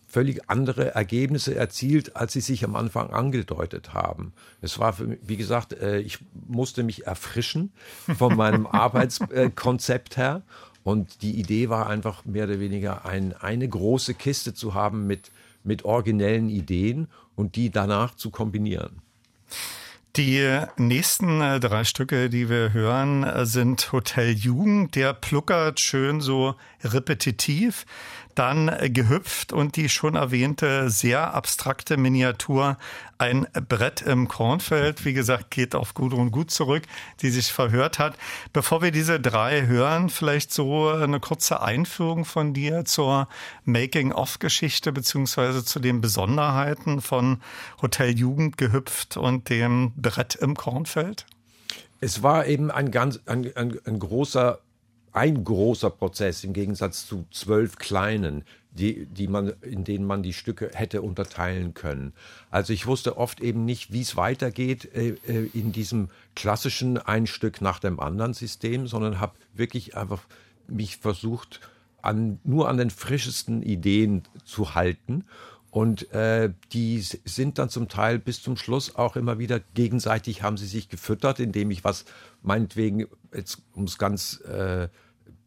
[0.08, 4.32] völlig andere Ergebnisse erzielt, als sie sich am Anfang angedeutet haben.
[4.62, 7.74] Es war, für, wie gesagt, äh, ich musste mich erfrischen
[8.18, 10.42] von meinem Arbeitskonzept her.
[10.84, 15.32] Und die Idee war einfach mehr oder weniger ein, eine große Kiste zu haben mit,
[15.66, 19.02] mit originellen Ideen und die danach zu kombinieren.
[20.18, 24.96] Die nächsten äh, drei Stücke, die wir hören, äh, sind Hotel Jugend.
[24.96, 26.56] Der pluckert schön so
[26.86, 27.86] repetitiv
[28.36, 32.78] dann gehüpft und die schon erwähnte sehr abstrakte Miniatur
[33.18, 35.06] ein Brett im Kornfeld.
[35.06, 36.84] Wie gesagt, geht auf Gudrun Gut zurück,
[37.22, 38.18] die sich verhört hat.
[38.52, 43.28] Bevor wir diese drei hören, vielleicht so eine kurze Einführung von dir zur
[43.64, 47.42] Making-of-Geschichte beziehungsweise zu den Besonderheiten von
[47.82, 51.26] Hotel Jugend gehüpft und dem Brett im Kornfeld.
[52.02, 54.60] Es war eben ein ganz ein, ein, ein großer
[55.16, 60.34] ein großer Prozess im Gegensatz zu zwölf kleinen, die, die man, in denen man die
[60.34, 62.12] Stücke hätte unterteilen können.
[62.52, 67.28] Also ich wusste oft eben nicht, wie es weitergeht äh, äh, in diesem klassischen ein
[67.28, 70.22] Stück nach dem anderen System, sondern habe wirklich einfach
[70.68, 71.62] mich versucht,
[72.02, 75.24] an, nur an den frischesten Ideen zu halten.
[75.72, 80.58] Und äh, die sind dann zum Teil bis zum Schluss auch immer wieder gegenseitig haben
[80.58, 82.04] sie sich gefüttert, indem ich was
[82.42, 84.90] meinetwegen, jetzt um es ganz äh,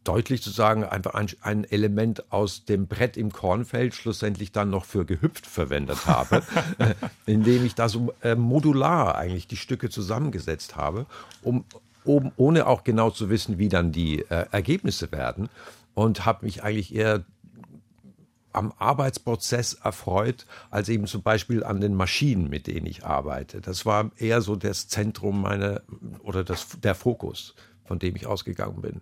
[0.03, 4.85] deutlich zu sagen, einfach ein, ein, Element aus dem Brett im Kornfeld schlussendlich dann noch
[4.85, 6.43] für gehüpft verwendet habe,
[6.77, 6.95] äh,
[7.25, 11.05] indem ich da so äh, modular eigentlich die Stücke zusammengesetzt habe,
[11.43, 11.65] um,
[12.05, 15.49] um ohne auch genau zu wissen, wie dann die äh, Ergebnisse werden
[15.93, 17.25] und habe mich eigentlich eher
[18.51, 23.61] am Arbeitsprozess erfreut, als eben zum Beispiel an den Maschinen, mit denen ich arbeite.
[23.61, 25.81] Das war eher so das Zentrum meiner
[26.23, 27.55] oder das, der Fokus,
[27.89, 29.01] von dem ich ausgegangen bin.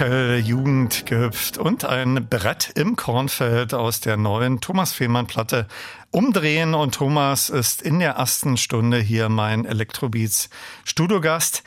[0.00, 5.66] Hotel Jugend gehüpft und ein Brett im Kornfeld aus der neuen Thomas Fehmarn Platte
[6.10, 10.48] umdrehen und Thomas ist in der ersten Stunde hier mein Elektrobeats
[10.84, 11.59] Studiogast.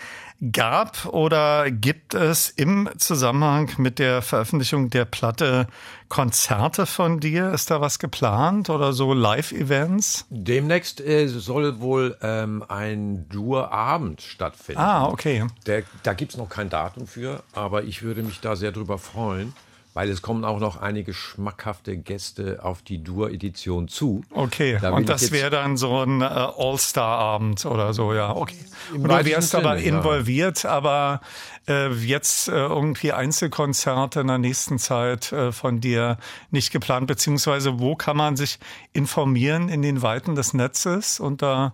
[0.51, 5.67] Gab oder gibt es im Zusammenhang mit der Veröffentlichung der Platte
[6.09, 7.51] Konzerte von dir?
[7.51, 10.25] Ist da was geplant oder so Live-Events?
[10.29, 14.81] Demnächst äh, soll wohl ähm, ein Dur-Abend stattfinden.
[14.81, 15.45] Ah, okay.
[15.65, 18.97] Der, da gibt es noch kein Datum für, aber ich würde mich da sehr drüber
[18.97, 19.53] freuen
[19.93, 24.23] weil es kommen auch noch einige schmackhafte Gäste auf die Dur-Edition zu.
[24.31, 28.57] Okay, da und das wäre dann so ein äh, All-Star-Abend oder so, ja, okay.
[28.93, 30.71] Und du wärst aber involviert, ja.
[30.71, 31.21] aber
[31.67, 36.17] äh, jetzt äh, irgendwie Einzelkonzerte in der nächsten Zeit äh, von dir
[36.51, 38.59] nicht geplant, beziehungsweise wo kann man sich
[38.93, 41.73] informieren in den Weiten des Netzes unter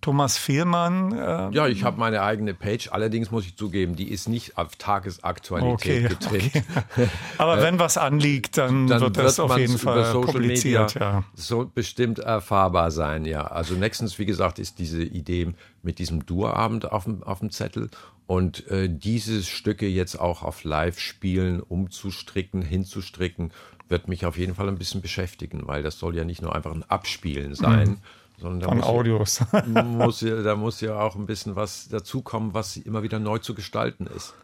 [0.00, 1.12] Thomas Fehlmann.
[1.12, 2.88] Ähm ja, ich habe meine eigene Page.
[2.92, 6.64] Allerdings muss ich zugeben, die ist nicht auf Tagesaktualität okay, getrimmt.
[6.76, 7.08] Okay.
[7.38, 10.94] Aber wenn was anliegt, dann, dann wird das auf jeden Fall publiziert.
[10.94, 11.24] ja.
[11.34, 13.46] So bestimmt erfahrbar sein, ja.
[13.46, 17.90] Also nächstens, wie gesagt, ist diese Idee mit diesem Durabend auf dem, auf dem Zettel
[18.26, 23.52] und äh, diese Stücke jetzt auch auf Live-Spielen umzustricken, hinzustricken,
[23.88, 26.72] wird mich auf jeden Fall ein bisschen beschäftigen, weil das soll ja nicht nur einfach
[26.72, 27.98] ein Abspielen sein, mhm
[28.40, 29.40] sondern Von Audios.
[29.66, 33.54] Muss ja, da muss ja auch ein bisschen was dazukommen, was immer wieder neu zu
[33.54, 34.34] gestalten ist.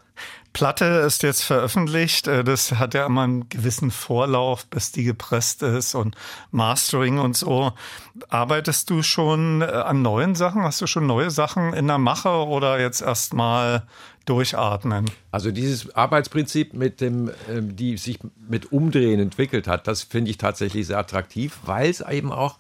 [0.53, 2.29] Platte ist jetzt veröffentlicht.
[2.29, 6.17] Äh, das hat ja immer einen gewissen Vorlauf, bis die gepresst ist und
[6.53, 7.73] Mastering und so.
[8.29, 10.63] Arbeitest du schon äh, an neuen Sachen?
[10.63, 13.83] Hast du schon neue Sachen in der Mache oder jetzt erstmal
[14.27, 15.11] durchatmen?
[15.33, 20.39] Also dieses Arbeitsprinzip mit dem, ähm, die sich mit Umdrehen entwickelt hat, das finde ich
[20.39, 22.59] tatsächlich sehr attraktiv, weil es eben auch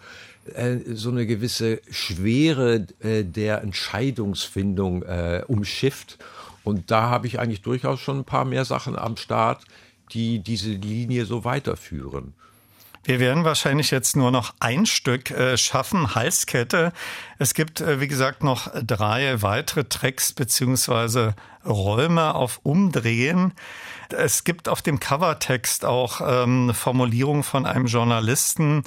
[0.54, 6.18] äh, so eine gewisse Schwere äh, der Entscheidungsfindung äh, umschifft.
[6.64, 9.64] Und da habe ich eigentlich durchaus schon ein paar mehr Sachen am Start,
[10.12, 12.34] die diese Linie so weiterführen.
[13.06, 16.94] Wir werden wahrscheinlich jetzt nur noch ein Stück schaffen, Halskette.
[17.38, 21.34] Es gibt, wie gesagt, noch drei weitere Tracks beziehungsweise
[21.66, 23.52] Räume auf Umdrehen.
[24.10, 28.84] Es gibt auf dem Covertext auch ähm, Formulierung von einem Journalisten,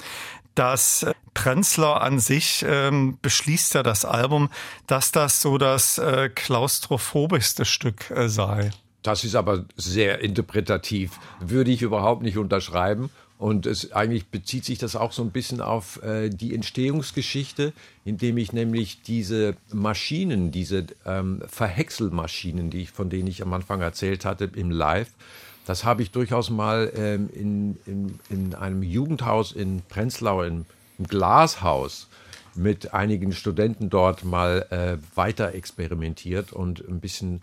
[0.58, 4.50] dass Prenzler an sich ähm, beschließt ja das Album,
[4.88, 8.70] dass das so das äh, klaustrophobischste Stück äh, sei.
[9.02, 11.12] Das ist aber sehr interpretativ.
[11.38, 13.10] Würde ich überhaupt nicht unterschreiben.
[13.38, 17.72] Und es eigentlich bezieht sich das auch so ein bisschen auf äh, die Entstehungsgeschichte,
[18.04, 23.80] indem ich nämlich diese Maschinen, diese ähm, Verhäckselmaschinen, die ich, von denen ich am Anfang
[23.80, 25.12] erzählt hatte im Live,
[25.68, 30.64] das habe ich durchaus mal ähm, in, in, in einem Jugendhaus in Prenzlau, in,
[30.98, 32.08] im Glashaus,
[32.54, 37.42] mit einigen Studenten dort mal äh, weiter experimentiert und ein bisschen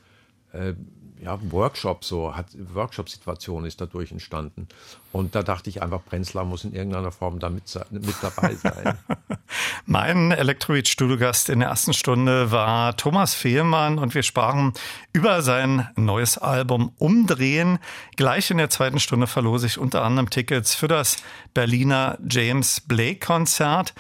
[0.54, 0.74] äh,
[1.22, 4.68] ja, Workshop so, hat Workshop-Situation ist dadurch entstanden.
[5.12, 8.98] Und da dachte ich einfach, Prenzlau muss in irgendeiner Form da mit, mit dabei sein.
[9.86, 14.74] mein Elektroid-Studiogast in der ersten Stunde war Thomas Fehlmann und wir sprachen
[15.14, 17.80] über sein neues Album Umdrehen.
[18.18, 21.18] Gleich in der zweiten Stunde verlose ich unter anderem Tickets für das
[21.54, 23.94] Berliner James Blake Konzert.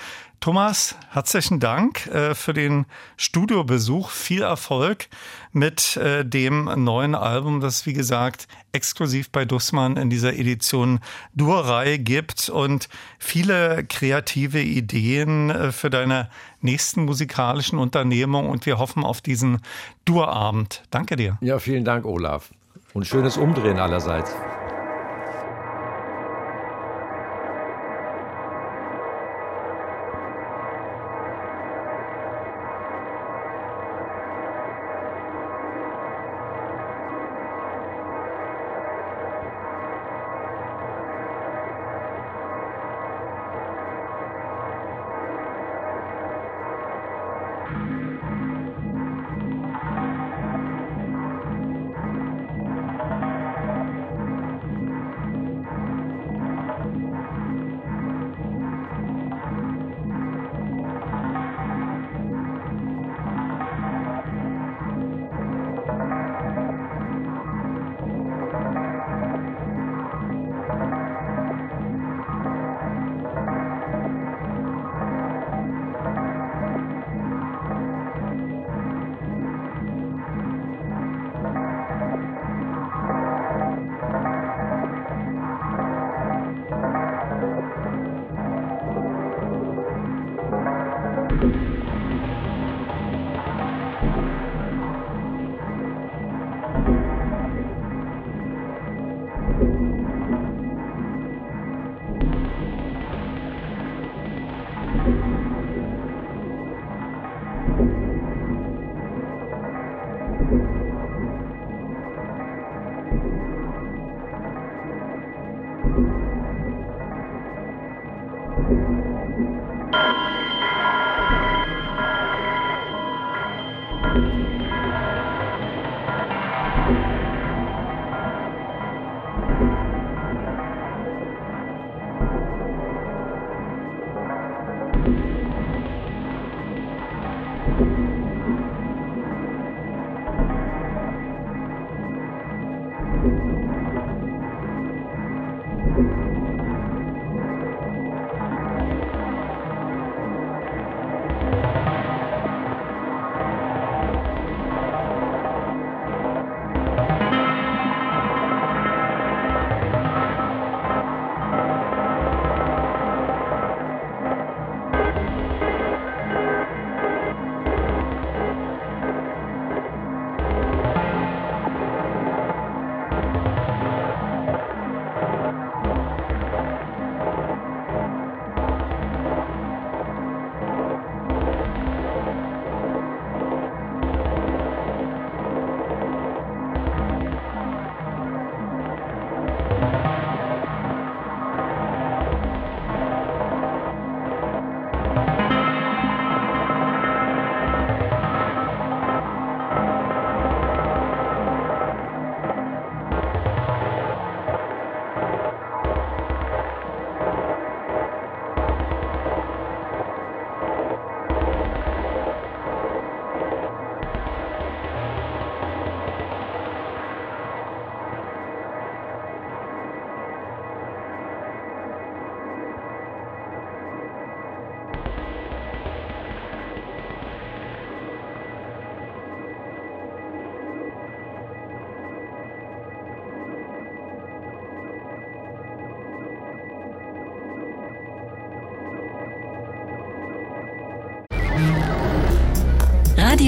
[0.45, 2.85] Thomas, herzlichen Dank äh, für den
[3.17, 4.11] Studiobesuch.
[4.11, 5.07] Viel Erfolg
[5.53, 10.99] mit äh, dem neuen Album, das wie gesagt exklusiv bei Dussmann in dieser Edition
[11.33, 16.29] Durreihe gibt und viele kreative Ideen äh, für deine
[16.61, 19.61] nächsten musikalischen Unternehmungen und wir hoffen auf diesen
[20.05, 20.83] Durabend.
[20.91, 21.39] Danke dir.
[21.41, 22.51] Ja, vielen Dank, Olaf.
[22.93, 24.31] Und schönes Umdrehen allerseits.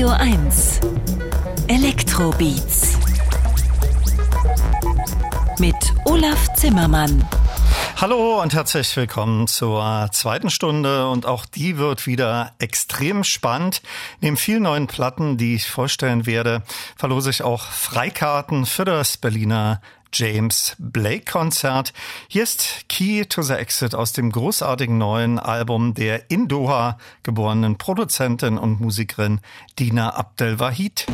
[0.08, 0.80] Radio 1
[1.68, 2.98] Elektrobeats
[5.60, 7.28] mit Olaf Zimmermann.
[7.98, 13.82] Hallo und herzlich willkommen zur zweiten Stunde und auch die wird wieder extrem spannend.
[14.22, 16.64] Neben vielen neuen Platten, die ich vorstellen werde,
[16.96, 19.82] verlose ich auch Freikarten für das Berliner
[20.14, 21.94] James Blake Konzert.
[22.28, 27.78] Hier ist Key to the Exit aus dem großartigen neuen Album der in Doha geborenen
[27.78, 29.42] Produzentin und Musikerin
[29.78, 31.06] Dina Abdel Wahid.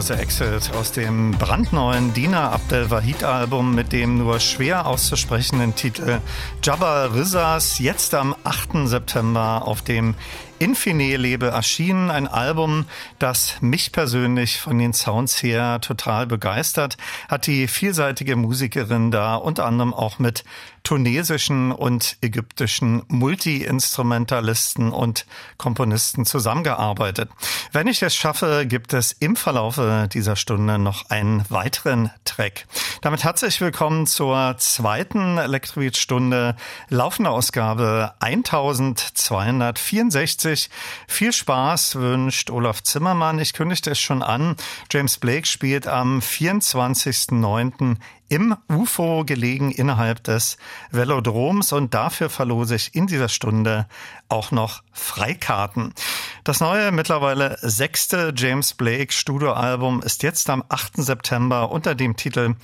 [0.00, 6.20] The Exit aus dem brandneuen Dina Abdel Wahid Album mit dem nur schwer auszusprechenden Titel
[6.62, 8.86] Jabba Rizzas jetzt am 8.
[8.88, 10.14] September auf dem
[10.58, 12.10] Infine Lebe erschienen.
[12.10, 12.86] Ein Album,
[13.18, 16.96] das mich persönlich von den Sounds her total begeistert.
[17.28, 20.44] Hat die vielseitige Musikerin da unter anderem auch mit
[20.84, 25.26] tunesischen und ägyptischen Multi-Instrumentalisten und
[25.56, 27.30] Komponisten zusammengearbeitet.
[27.72, 32.66] Wenn ich es schaffe, gibt es im Verlaufe dieser Stunde noch einen weiteren Track.
[33.00, 36.54] Damit herzlich willkommen zur zweiten Elektrobeat-Stunde,
[36.90, 40.68] laufende Ausgabe 1264.
[41.08, 43.38] Viel Spaß wünscht Olaf Zimmermann.
[43.38, 44.56] Ich kündigte es schon an.
[44.90, 47.96] James Blake spielt am 24.09
[48.34, 50.56] im UFO gelegen innerhalb des
[50.90, 53.86] Velodroms und dafür verlose ich in dieser Stunde
[54.28, 55.94] auch noch Freikarten.
[56.42, 60.96] Das neue, mittlerweile sechste James Blake Studioalbum ist jetzt am 8.
[60.96, 62.56] September unter dem Titel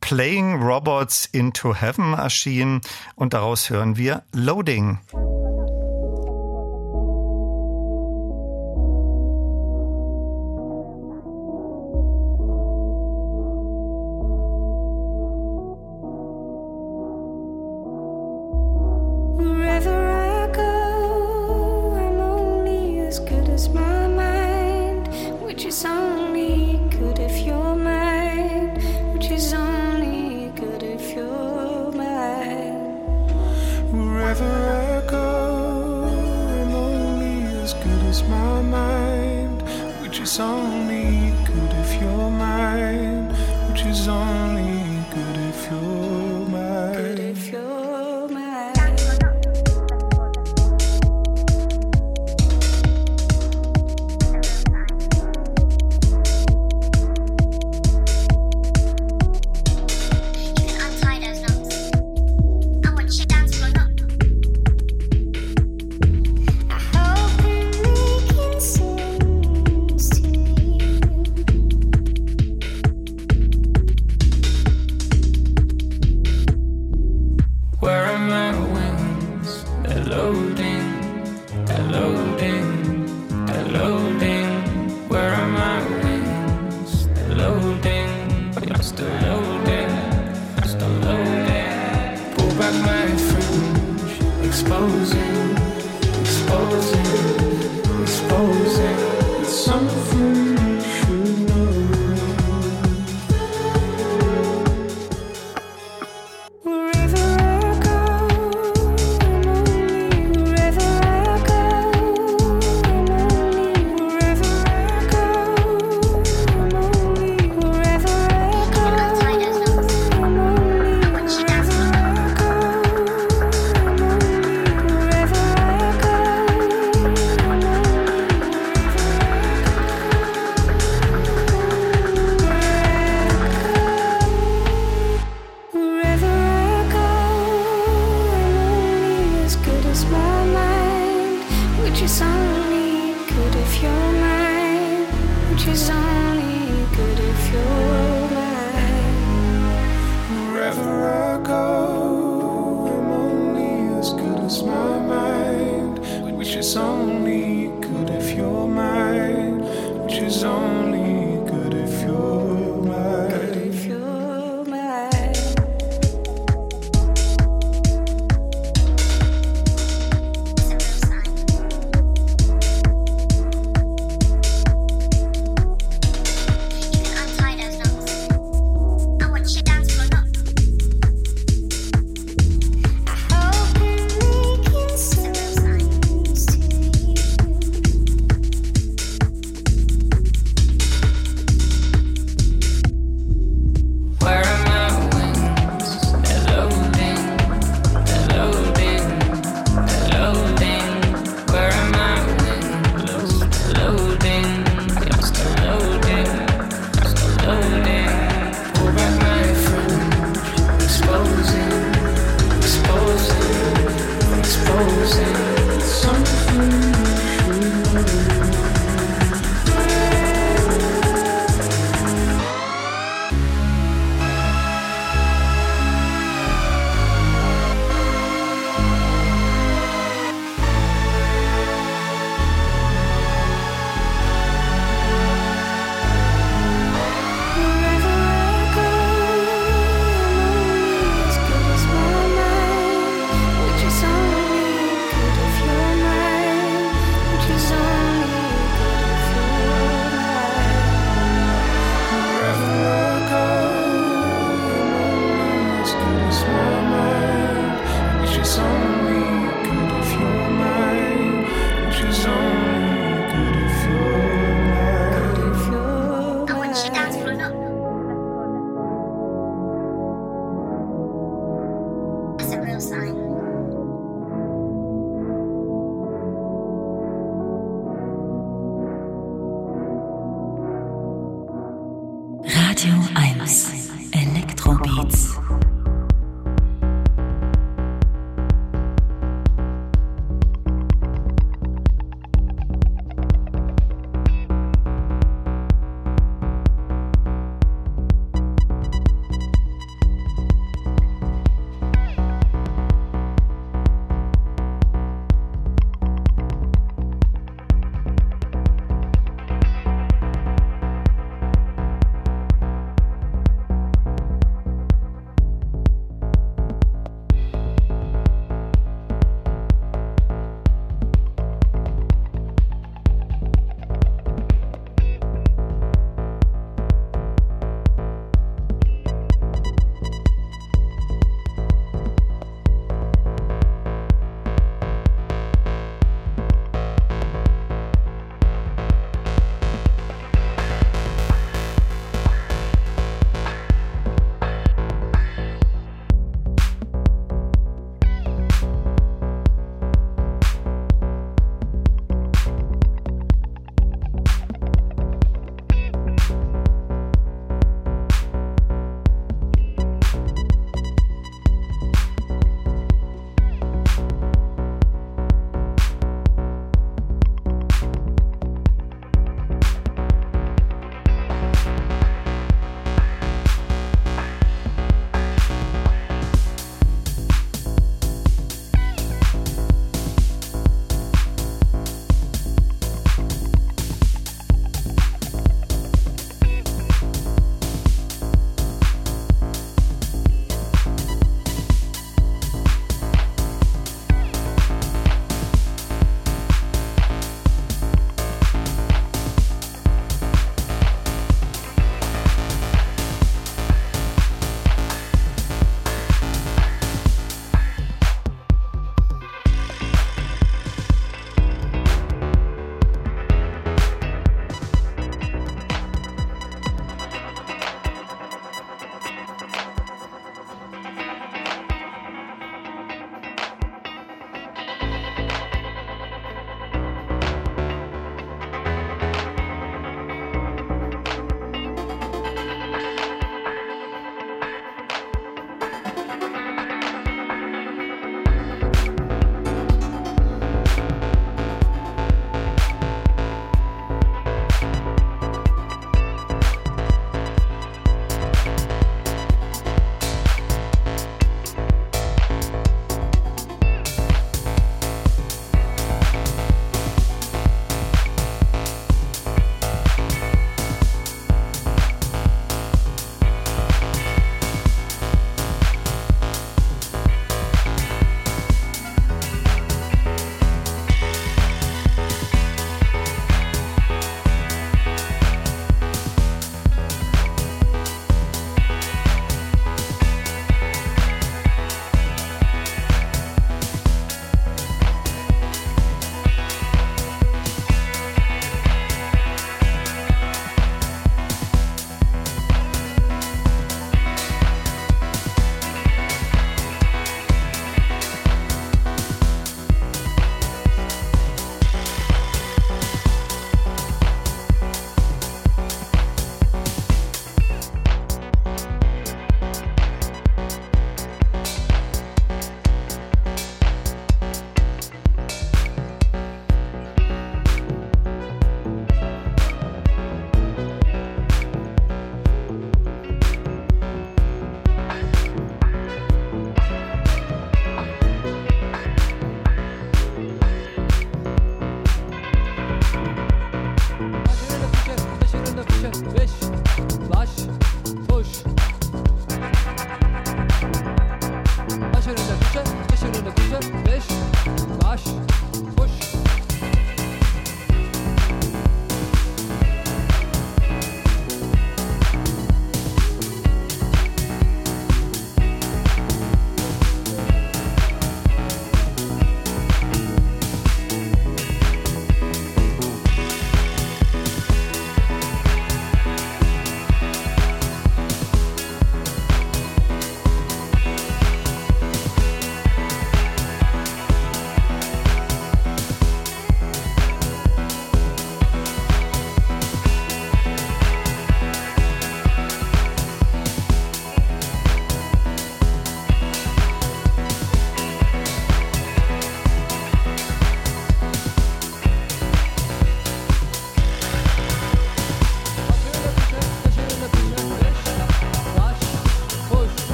[0.00, 2.80] Playing Robots into Heaven erschienen
[3.14, 4.98] und daraus hören wir Loading.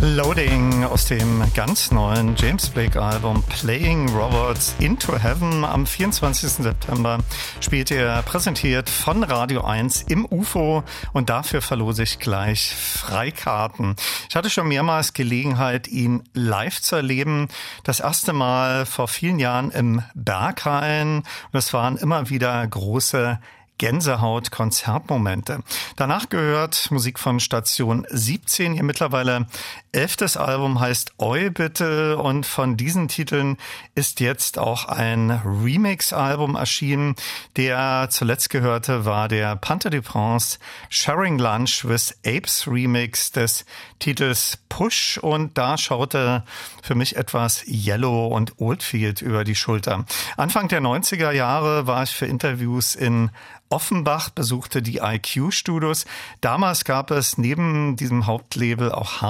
[0.00, 6.50] Loading aus dem ganz neuen James Blake Album Playing Robots Into Heaven am 24.
[6.50, 7.18] September
[7.60, 13.96] spielt er präsentiert von Radio 1 im UFO und dafür verlose ich gleich Freikarten.
[14.28, 17.48] Ich hatte schon mehrmals Gelegenheit, ihn live zu erleben.
[17.82, 23.40] Das erste Mal vor vielen Jahren im Berghain und es waren immer wieder große
[23.78, 25.60] Gänsehaut-Konzertmomente.
[25.96, 28.74] Danach gehört Musik von Station 17.
[28.74, 29.46] Ihr mittlerweile
[29.92, 33.56] elftes Album heißt Oi bitte und von diesen Titeln
[33.94, 37.16] ist jetzt auch ein Remix-Album erschienen.
[37.56, 40.58] Der zuletzt gehörte war der Panther de France
[40.90, 43.64] Sharing Lunch with Apes Remix des
[43.98, 46.44] Titels Push und da schaute
[46.82, 50.04] für mich etwas Yellow und Oldfield über die Schulter.
[50.36, 53.30] Anfang der 90er Jahre war ich für Interviews in
[53.70, 56.06] Offenbach besuchte die IQ-Studios.
[56.40, 59.20] Damals gab es neben diesem Hauptlabel auch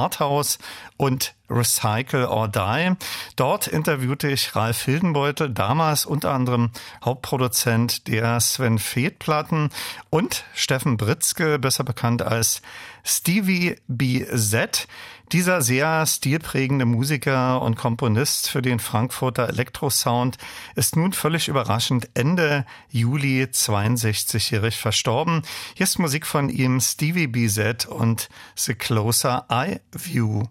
[0.49, 0.59] Hardhouse
[0.97, 2.93] und Recycle or Die.
[3.37, 6.71] Dort interviewte ich Ralf Hildenbeutel, damals unter anderem
[7.05, 9.71] Hauptproduzent der Sven Feth Platten
[10.11, 12.63] und Steffen Britzke, besser bekannt als
[13.05, 14.89] Stevie BZ.
[15.33, 20.39] Dieser sehr stilprägende Musiker und Komponist für den Frankfurter Elektrosound
[20.75, 25.43] ist nun völlig überraschend Ende Juli 62-jährig verstorben.
[25.75, 30.45] Hier ist Musik von ihm Stevie BZ und The Closer I View.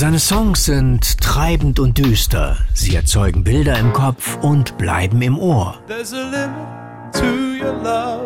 [0.00, 2.56] Seine Songs sind treibend und düster.
[2.72, 5.78] Sie erzeugen Bilder im Kopf und bleiben im Ohr.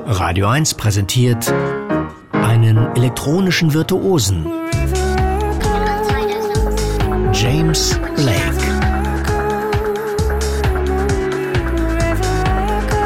[0.06, 1.52] Radio 1 präsentiert
[2.30, 4.46] einen elektronischen Virtuosen.
[7.32, 8.64] James Blake.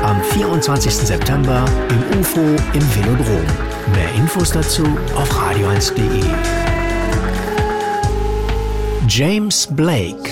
[0.04, 0.92] Am 24.
[0.94, 2.40] September im UFO
[2.74, 3.46] im Velodrom.
[3.94, 4.84] Mehr Infos dazu
[5.14, 6.57] auf radio1.de.
[9.08, 10.30] James Blake.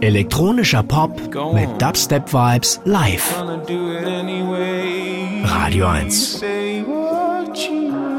[0.00, 1.20] Elektronischer Pop
[1.52, 3.44] mit Dubstep-Vibes live.
[5.44, 6.42] Radio 1.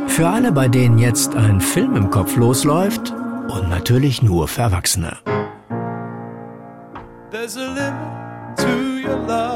[0.08, 3.12] Für alle, bei denen jetzt ein Film im Kopf losläuft
[3.50, 5.18] und natürlich nur für Erwachsene.
[7.32, 9.47] There's a limit to your love.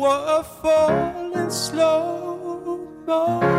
[0.00, 3.50] Waterfall in slow motion.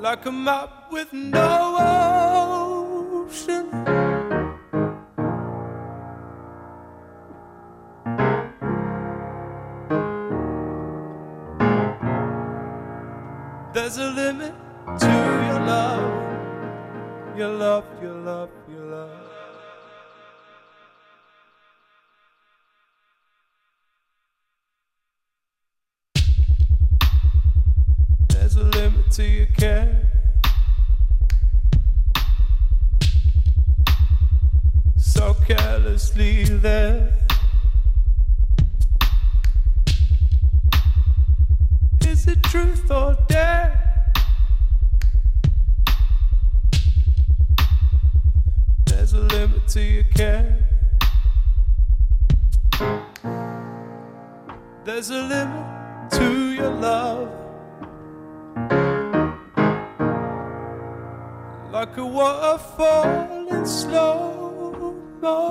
[0.00, 1.76] Like a map with no
[3.28, 3.68] ocean.
[13.74, 14.54] There's a limit
[15.00, 16.31] to your love
[17.36, 19.10] your love, your love, your love.
[28.28, 30.10] There's a limit to your care.
[34.98, 37.16] So carelessly there.
[42.06, 43.91] Is it truth or dare?
[49.42, 50.56] To your care.
[54.84, 57.28] There's a limit to your love.
[61.72, 65.50] Like a waterfall in slow motion.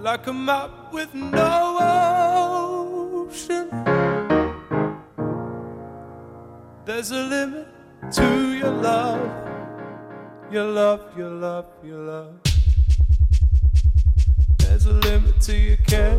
[0.00, 1.78] Like a map with no
[3.26, 3.70] ocean.
[6.84, 7.66] There's a limit
[8.12, 9.45] to your love
[10.50, 12.34] your love, your love, your love.
[14.58, 16.18] There's a limit to your care.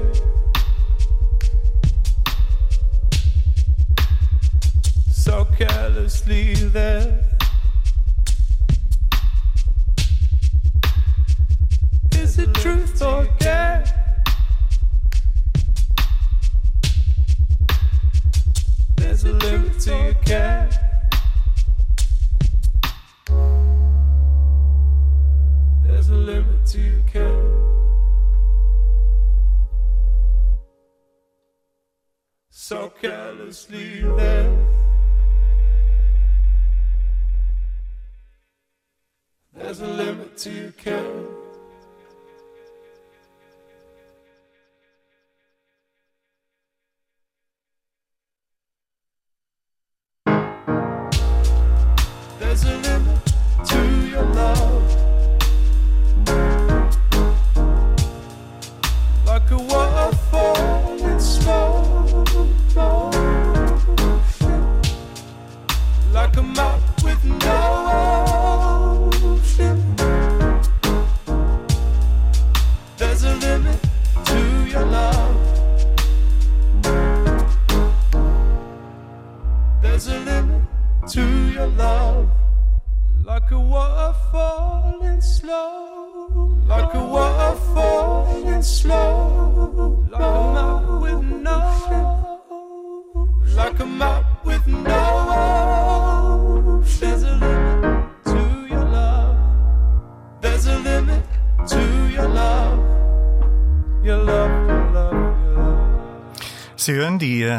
[5.11, 7.23] So carelessly there.
[12.13, 13.25] Is it truth or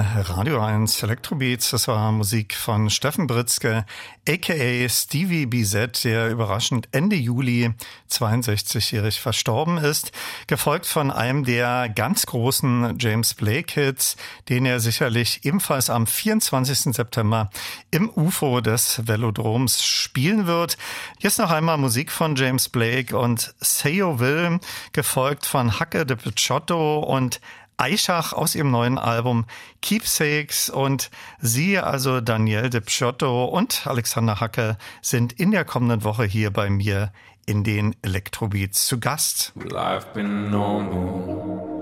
[0.01, 1.70] Radio 1 Electrobeats.
[1.70, 3.85] Das war Musik von Steffen Britzke,
[4.29, 7.75] aka Stevie BZ, der überraschend Ende Juli
[8.09, 10.12] 62-jährig verstorben ist.
[10.47, 14.16] Gefolgt von einem der ganz großen James Blake Hits,
[14.49, 16.95] den er sicherlich ebenfalls am 24.
[16.95, 17.51] September
[17.91, 20.79] im UFO des Velodroms spielen wird.
[21.19, 24.61] Jetzt noch einmal Musik von James Blake und Say You Will,
[24.93, 27.41] gefolgt von Hacke de Picciotto und
[27.79, 29.47] Eichach aus ihrem neuen Album
[29.81, 36.25] Keepsakes und Sie, also Daniel de Pschotto und Alexander Hacke, sind in der kommenden Woche
[36.25, 37.13] hier bei mir
[37.47, 39.53] in den Elektrobeats zu Gast.
[39.55, 41.79] Life been normal.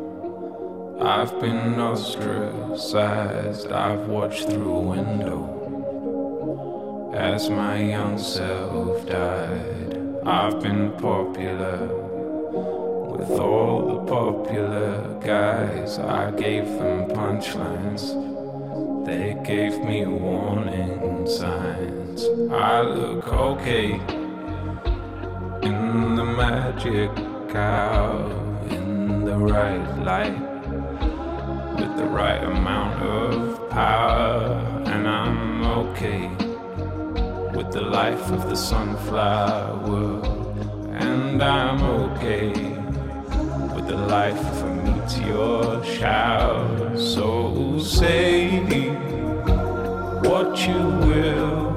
[1.01, 3.73] I've been ostracized.
[3.73, 5.57] I've watched through a window
[7.15, 9.99] as my young self died.
[10.25, 12.06] I've been popular
[13.17, 15.99] with all the popular guys.
[15.99, 18.05] I gave them punchlines.
[19.07, 22.25] They gave me warning signs.
[22.53, 23.93] I look okay
[25.63, 27.11] in the magic
[27.55, 28.31] hour,
[28.69, 30.39] in the right light,
[31.79, 36.29] with the right amount of power, and I'm okay
[37.57, 40.23] with the life of the sunflower,
[40.93, 42.76] and I'm okay
[43.87, 46.97] the life of a meteor shower.
[46.97, 48.59] So say
[50.29, 51.75] what you will.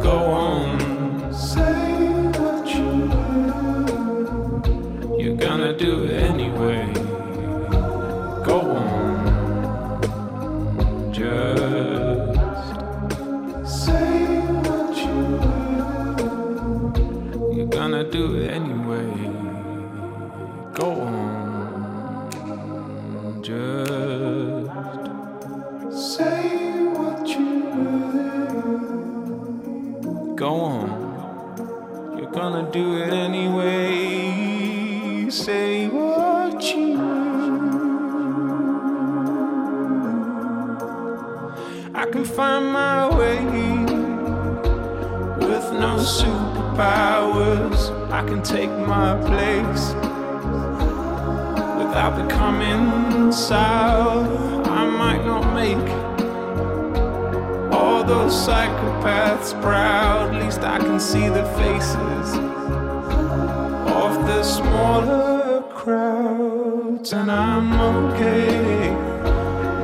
[0.00, 0.16] Go
[0.46, 2.08] on say
[2.38, 4.00] what you will.
[5.20, 6.92] You're gonna do it anyway.
[8.44, 9.22] Go on,
[11.12, 11.30] just
[13.84, 15.16] say what you
[16.16, 17.54] will.
[17.56, 18.79] You're gonna do it anyway.
[20.80, 21.92] Go on,
[23.42, 24.70] just
[26.14, 29.10] say what you will.
[30.34, 30.88] Go on.
[32.16, 35.28] You're gonna do it anyway.
[35.28, 37.20] Say what you will.
[41.94, 43.44] I can find my way
[45.46, 47.90] with no superpowers.
[48.10, 49.94] I can take my place
[51.90, 54.22] without becoming sour.
[54.64, 55.88] I might not make
[57.74, 60.32] all those psychopaths proud.
[60.32, 62.28] At least I can see the faces
[64.02, 68.90] of the smaller crowds, and I'm okay.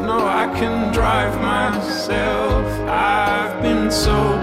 [0.06, 2.66] No, I can drive myself.
[2.88, 4.35] I've been sobered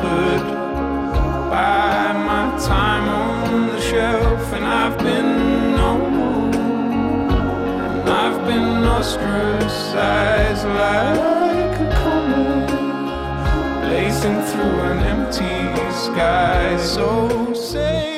[9.03, 12.69] ostracized like a comet
[13.84, 15.59] blazing through an empty
[15.91, 16.77] sky.
[16.77, 18.12] So say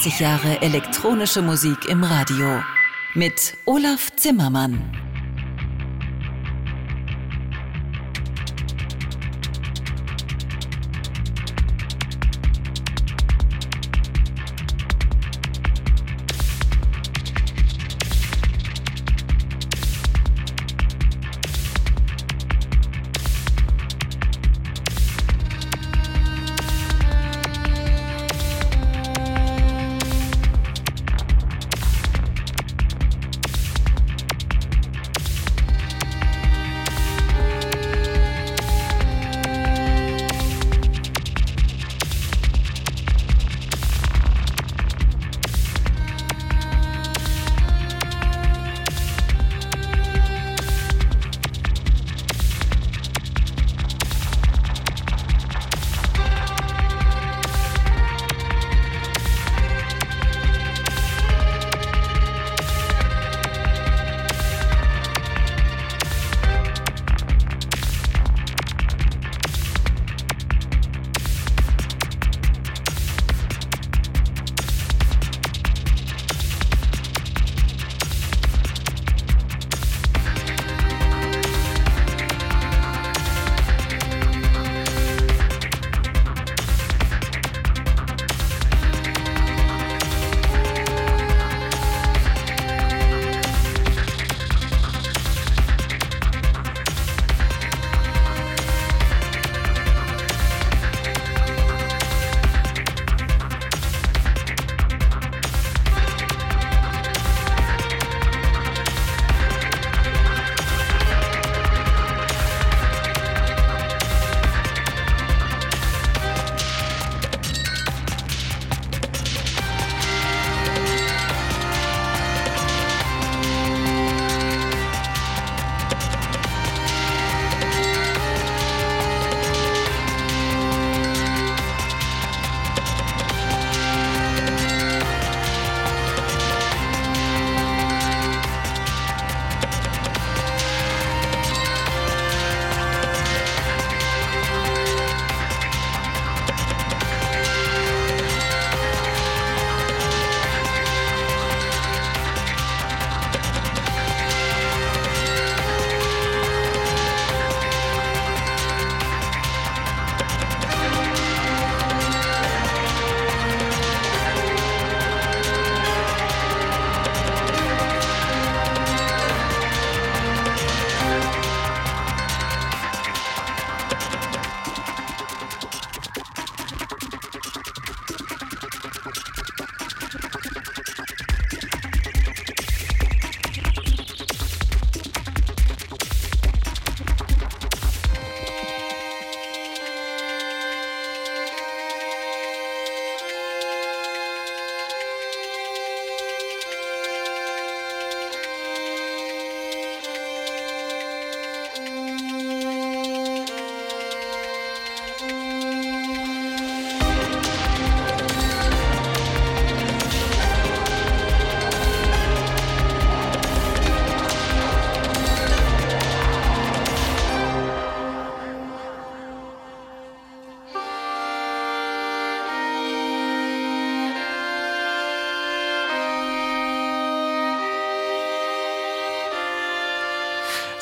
[0.00, 2.62] 30 Jahre elektronische Musik im Radio
[3.14, 4.99] mit Olaf Zimmermann.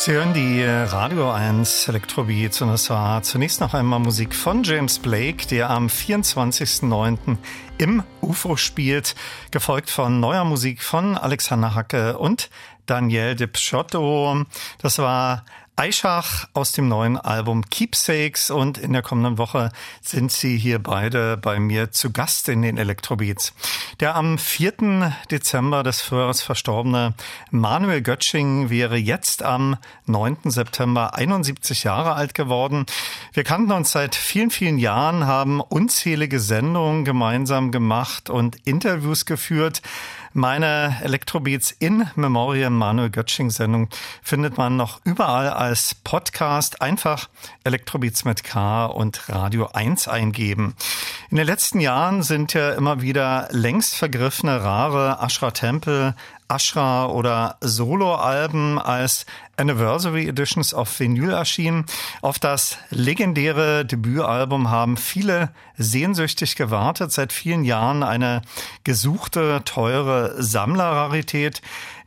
[0.09, 4.98] Sie hören die Radio 1 Elektrobeats und es war zunächst noch einmal Musik von James
[4.98, 7.36] Blake, der am 24.09.
[7.76, 9.14] im UFO spielt,
[9.51, 12.48] gefolgt von neuer Musik von Alexander Hacke und
[12.86, 14.47] Daniel de Pschotto.
[14.78, 15.44] Das war
[15.78, 19.70] Eichach aus dem neuen Album Keepsakes und in der kommenden Woche
[20.02, 23.52] sind sie hier beide bei mir zu Gast in den Electrobeats.
[24.00, 25.12] Der am 4.
[25.30, 27.14] Dezember des früher verstorbene
[27.52, 29.76] Manuel Götsching wäre jetzt am
[30.06, 30.50] 9.
[30.50, 32.84] September 71 Jahre alt geworden.
[33.32, 39.82] Wir kannten uns seit vielen, vielen Jahren, haben unzählige Sendungen gemeinsam gemacht und Interviews geführt.
[40.34, 43.88] Meine Elektrobeats in Memoriam Manuel Götsching Sendung
[44.22, 46.82] findet man noch überall als Podcast.
[46.82, 47.28] Einfach
[47.64, 50.74] Elektrobeats mit K und Radio 1 eingeben.
[51.30, 56.14] In den letzten Jahren sind ja immer wieder längst vergriffene, rare Ashra Tempel
[56.48, 59.26] Ashra oder Solo-Alben als
[59.58, 61.84] Anniversary Editions auf Vinyl erschienen.
[62.22, 67.12] Auf das legendäre Debütalbum haben viele sehnsüchtig gewartet.
[67.12, 68.42] Seit vielen Jahren eine
[68.84, 71.60] gesuchte, teure Sammlerrarität.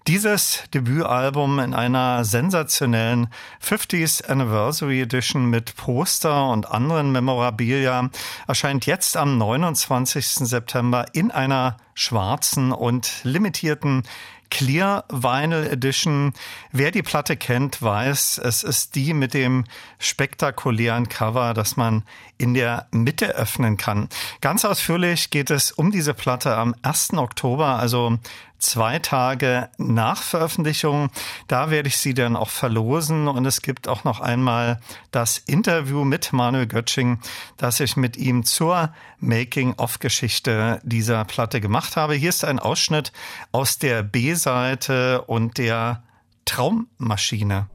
[0.07, 3.27] Dieses Debütalbum in einer sensationellen
[3.63, 8.09] 50th Anniversary Edition mit Poster und anderen Memorabilia
[8.47, 10.25] erscheint jetzt am 29.
[10.25, 14.01] September in einer schwarzen und limitierten
[14.49, 16.33] Clear Vinyl Edition.
[16.71, 19.63] Wer die Platte kennt, weiß, es ist die mit dem
[19.97, 22.03] spektakulären Cover, das man
[22.37, 24.09] in der Mitte öffnen kann.
[24.41, 27.13] Ganz ausführlich geht es um diese Platte am 1.
[27.13, 28.17] Oktober, also
[28.61, 31.09] zwei Tage nach Veröffentlichung.
[31.47, 34.79] Da werde ich sie dann auch verlosen und es gibt auch noch einmal
[35.11, 37.19] das Interview mit Manuel Götsching,
[37.57, 42.13] das ich mit ihm zur Making-of-Geschichte dieser Platte gemacht habe.
[42.13, 43.11] Hier ist ein Ausschnitt
[43.51, 46.03] aus der B-Seite und der
[46.45, 47.67] Traummaschine.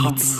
[0.00, 0.39] Elektrobeats.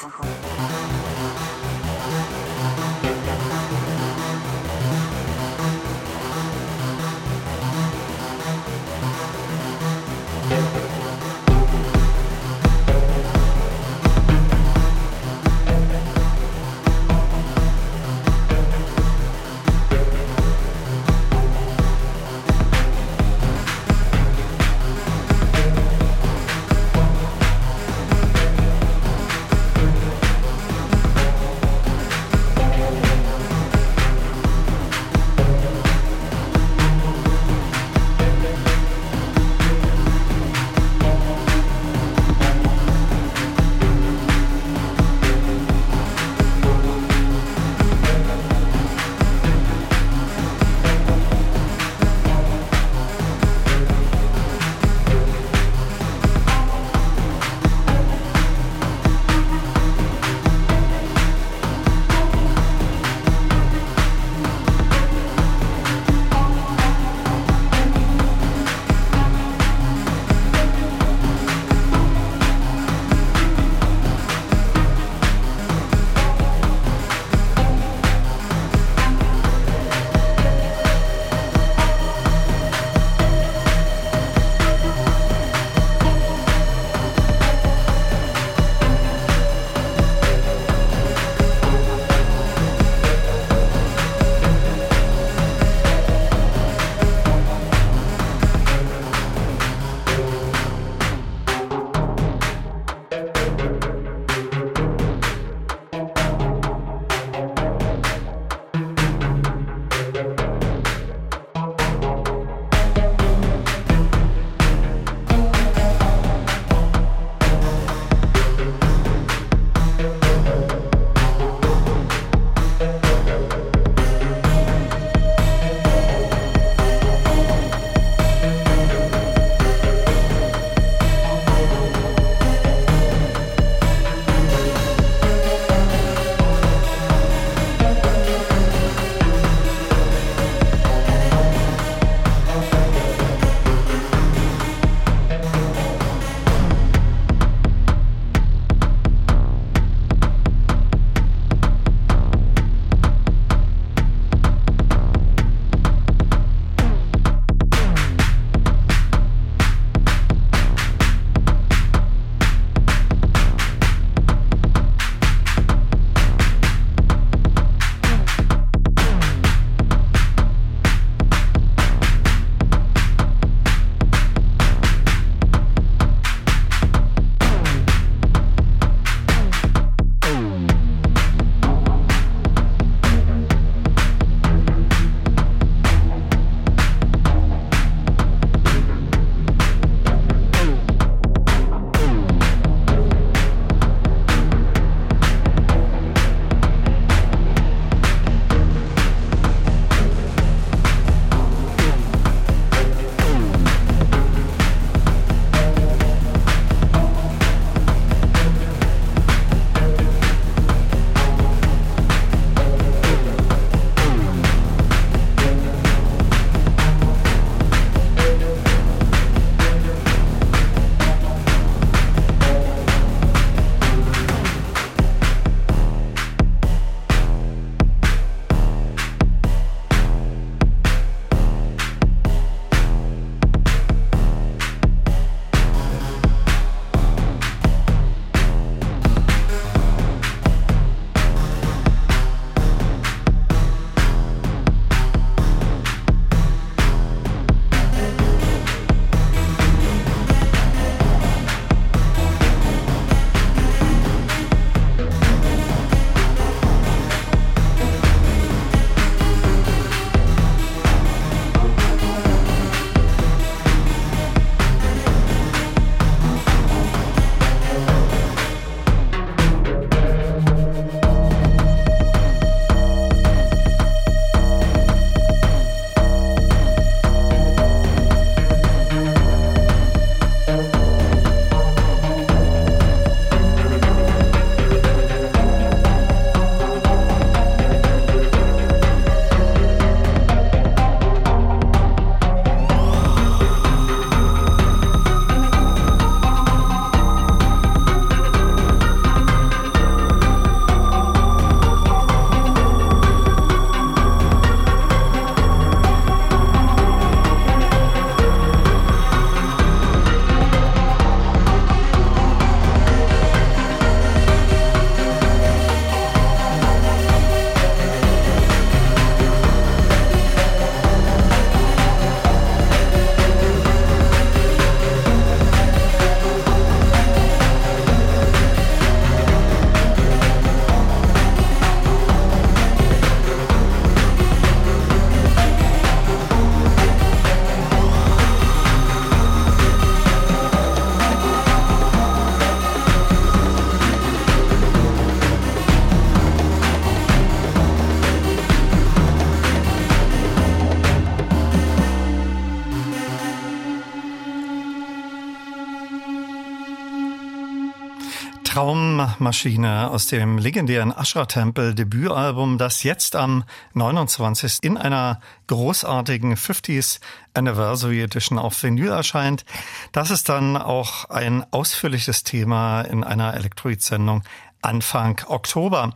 [359.00, 364.58] Traummaschine aus dem legendären Ashra-Tempel Debütalbum, das jetzt am 29.
[364.62, 367.00] in einer großartigen 50s
[367.32, 369.46] Anniversary Edition auf Vinyl erscheint.
[369.92, 374.22] Das ist dann auch ein ausführliches Thema in einer Elektroid-Sendung
[374.60, 375.94] Anfang Oktober.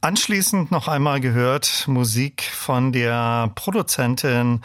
[0.00, 4.62] Anschließend noch einmal gehört Musik von der Produzentin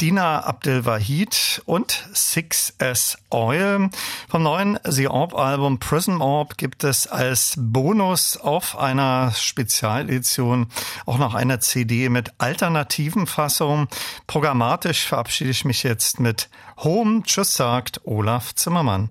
[0.00, 3.88] Dina Abdelwahid und 6S Oil.
[4.28, 10.68] Vom neuen The Orb Album Prism Orb gibt es als Bonus auf einer Spezialedition
[11.06, 13.88] auch noch eine CD mit alternativen Fassungen.
[14.26, 17.22] Programmatisch verabschiede ich mich jetzt mit Home.
[17.22, 19.10] Tschüss sagt Olaf Zimmermann.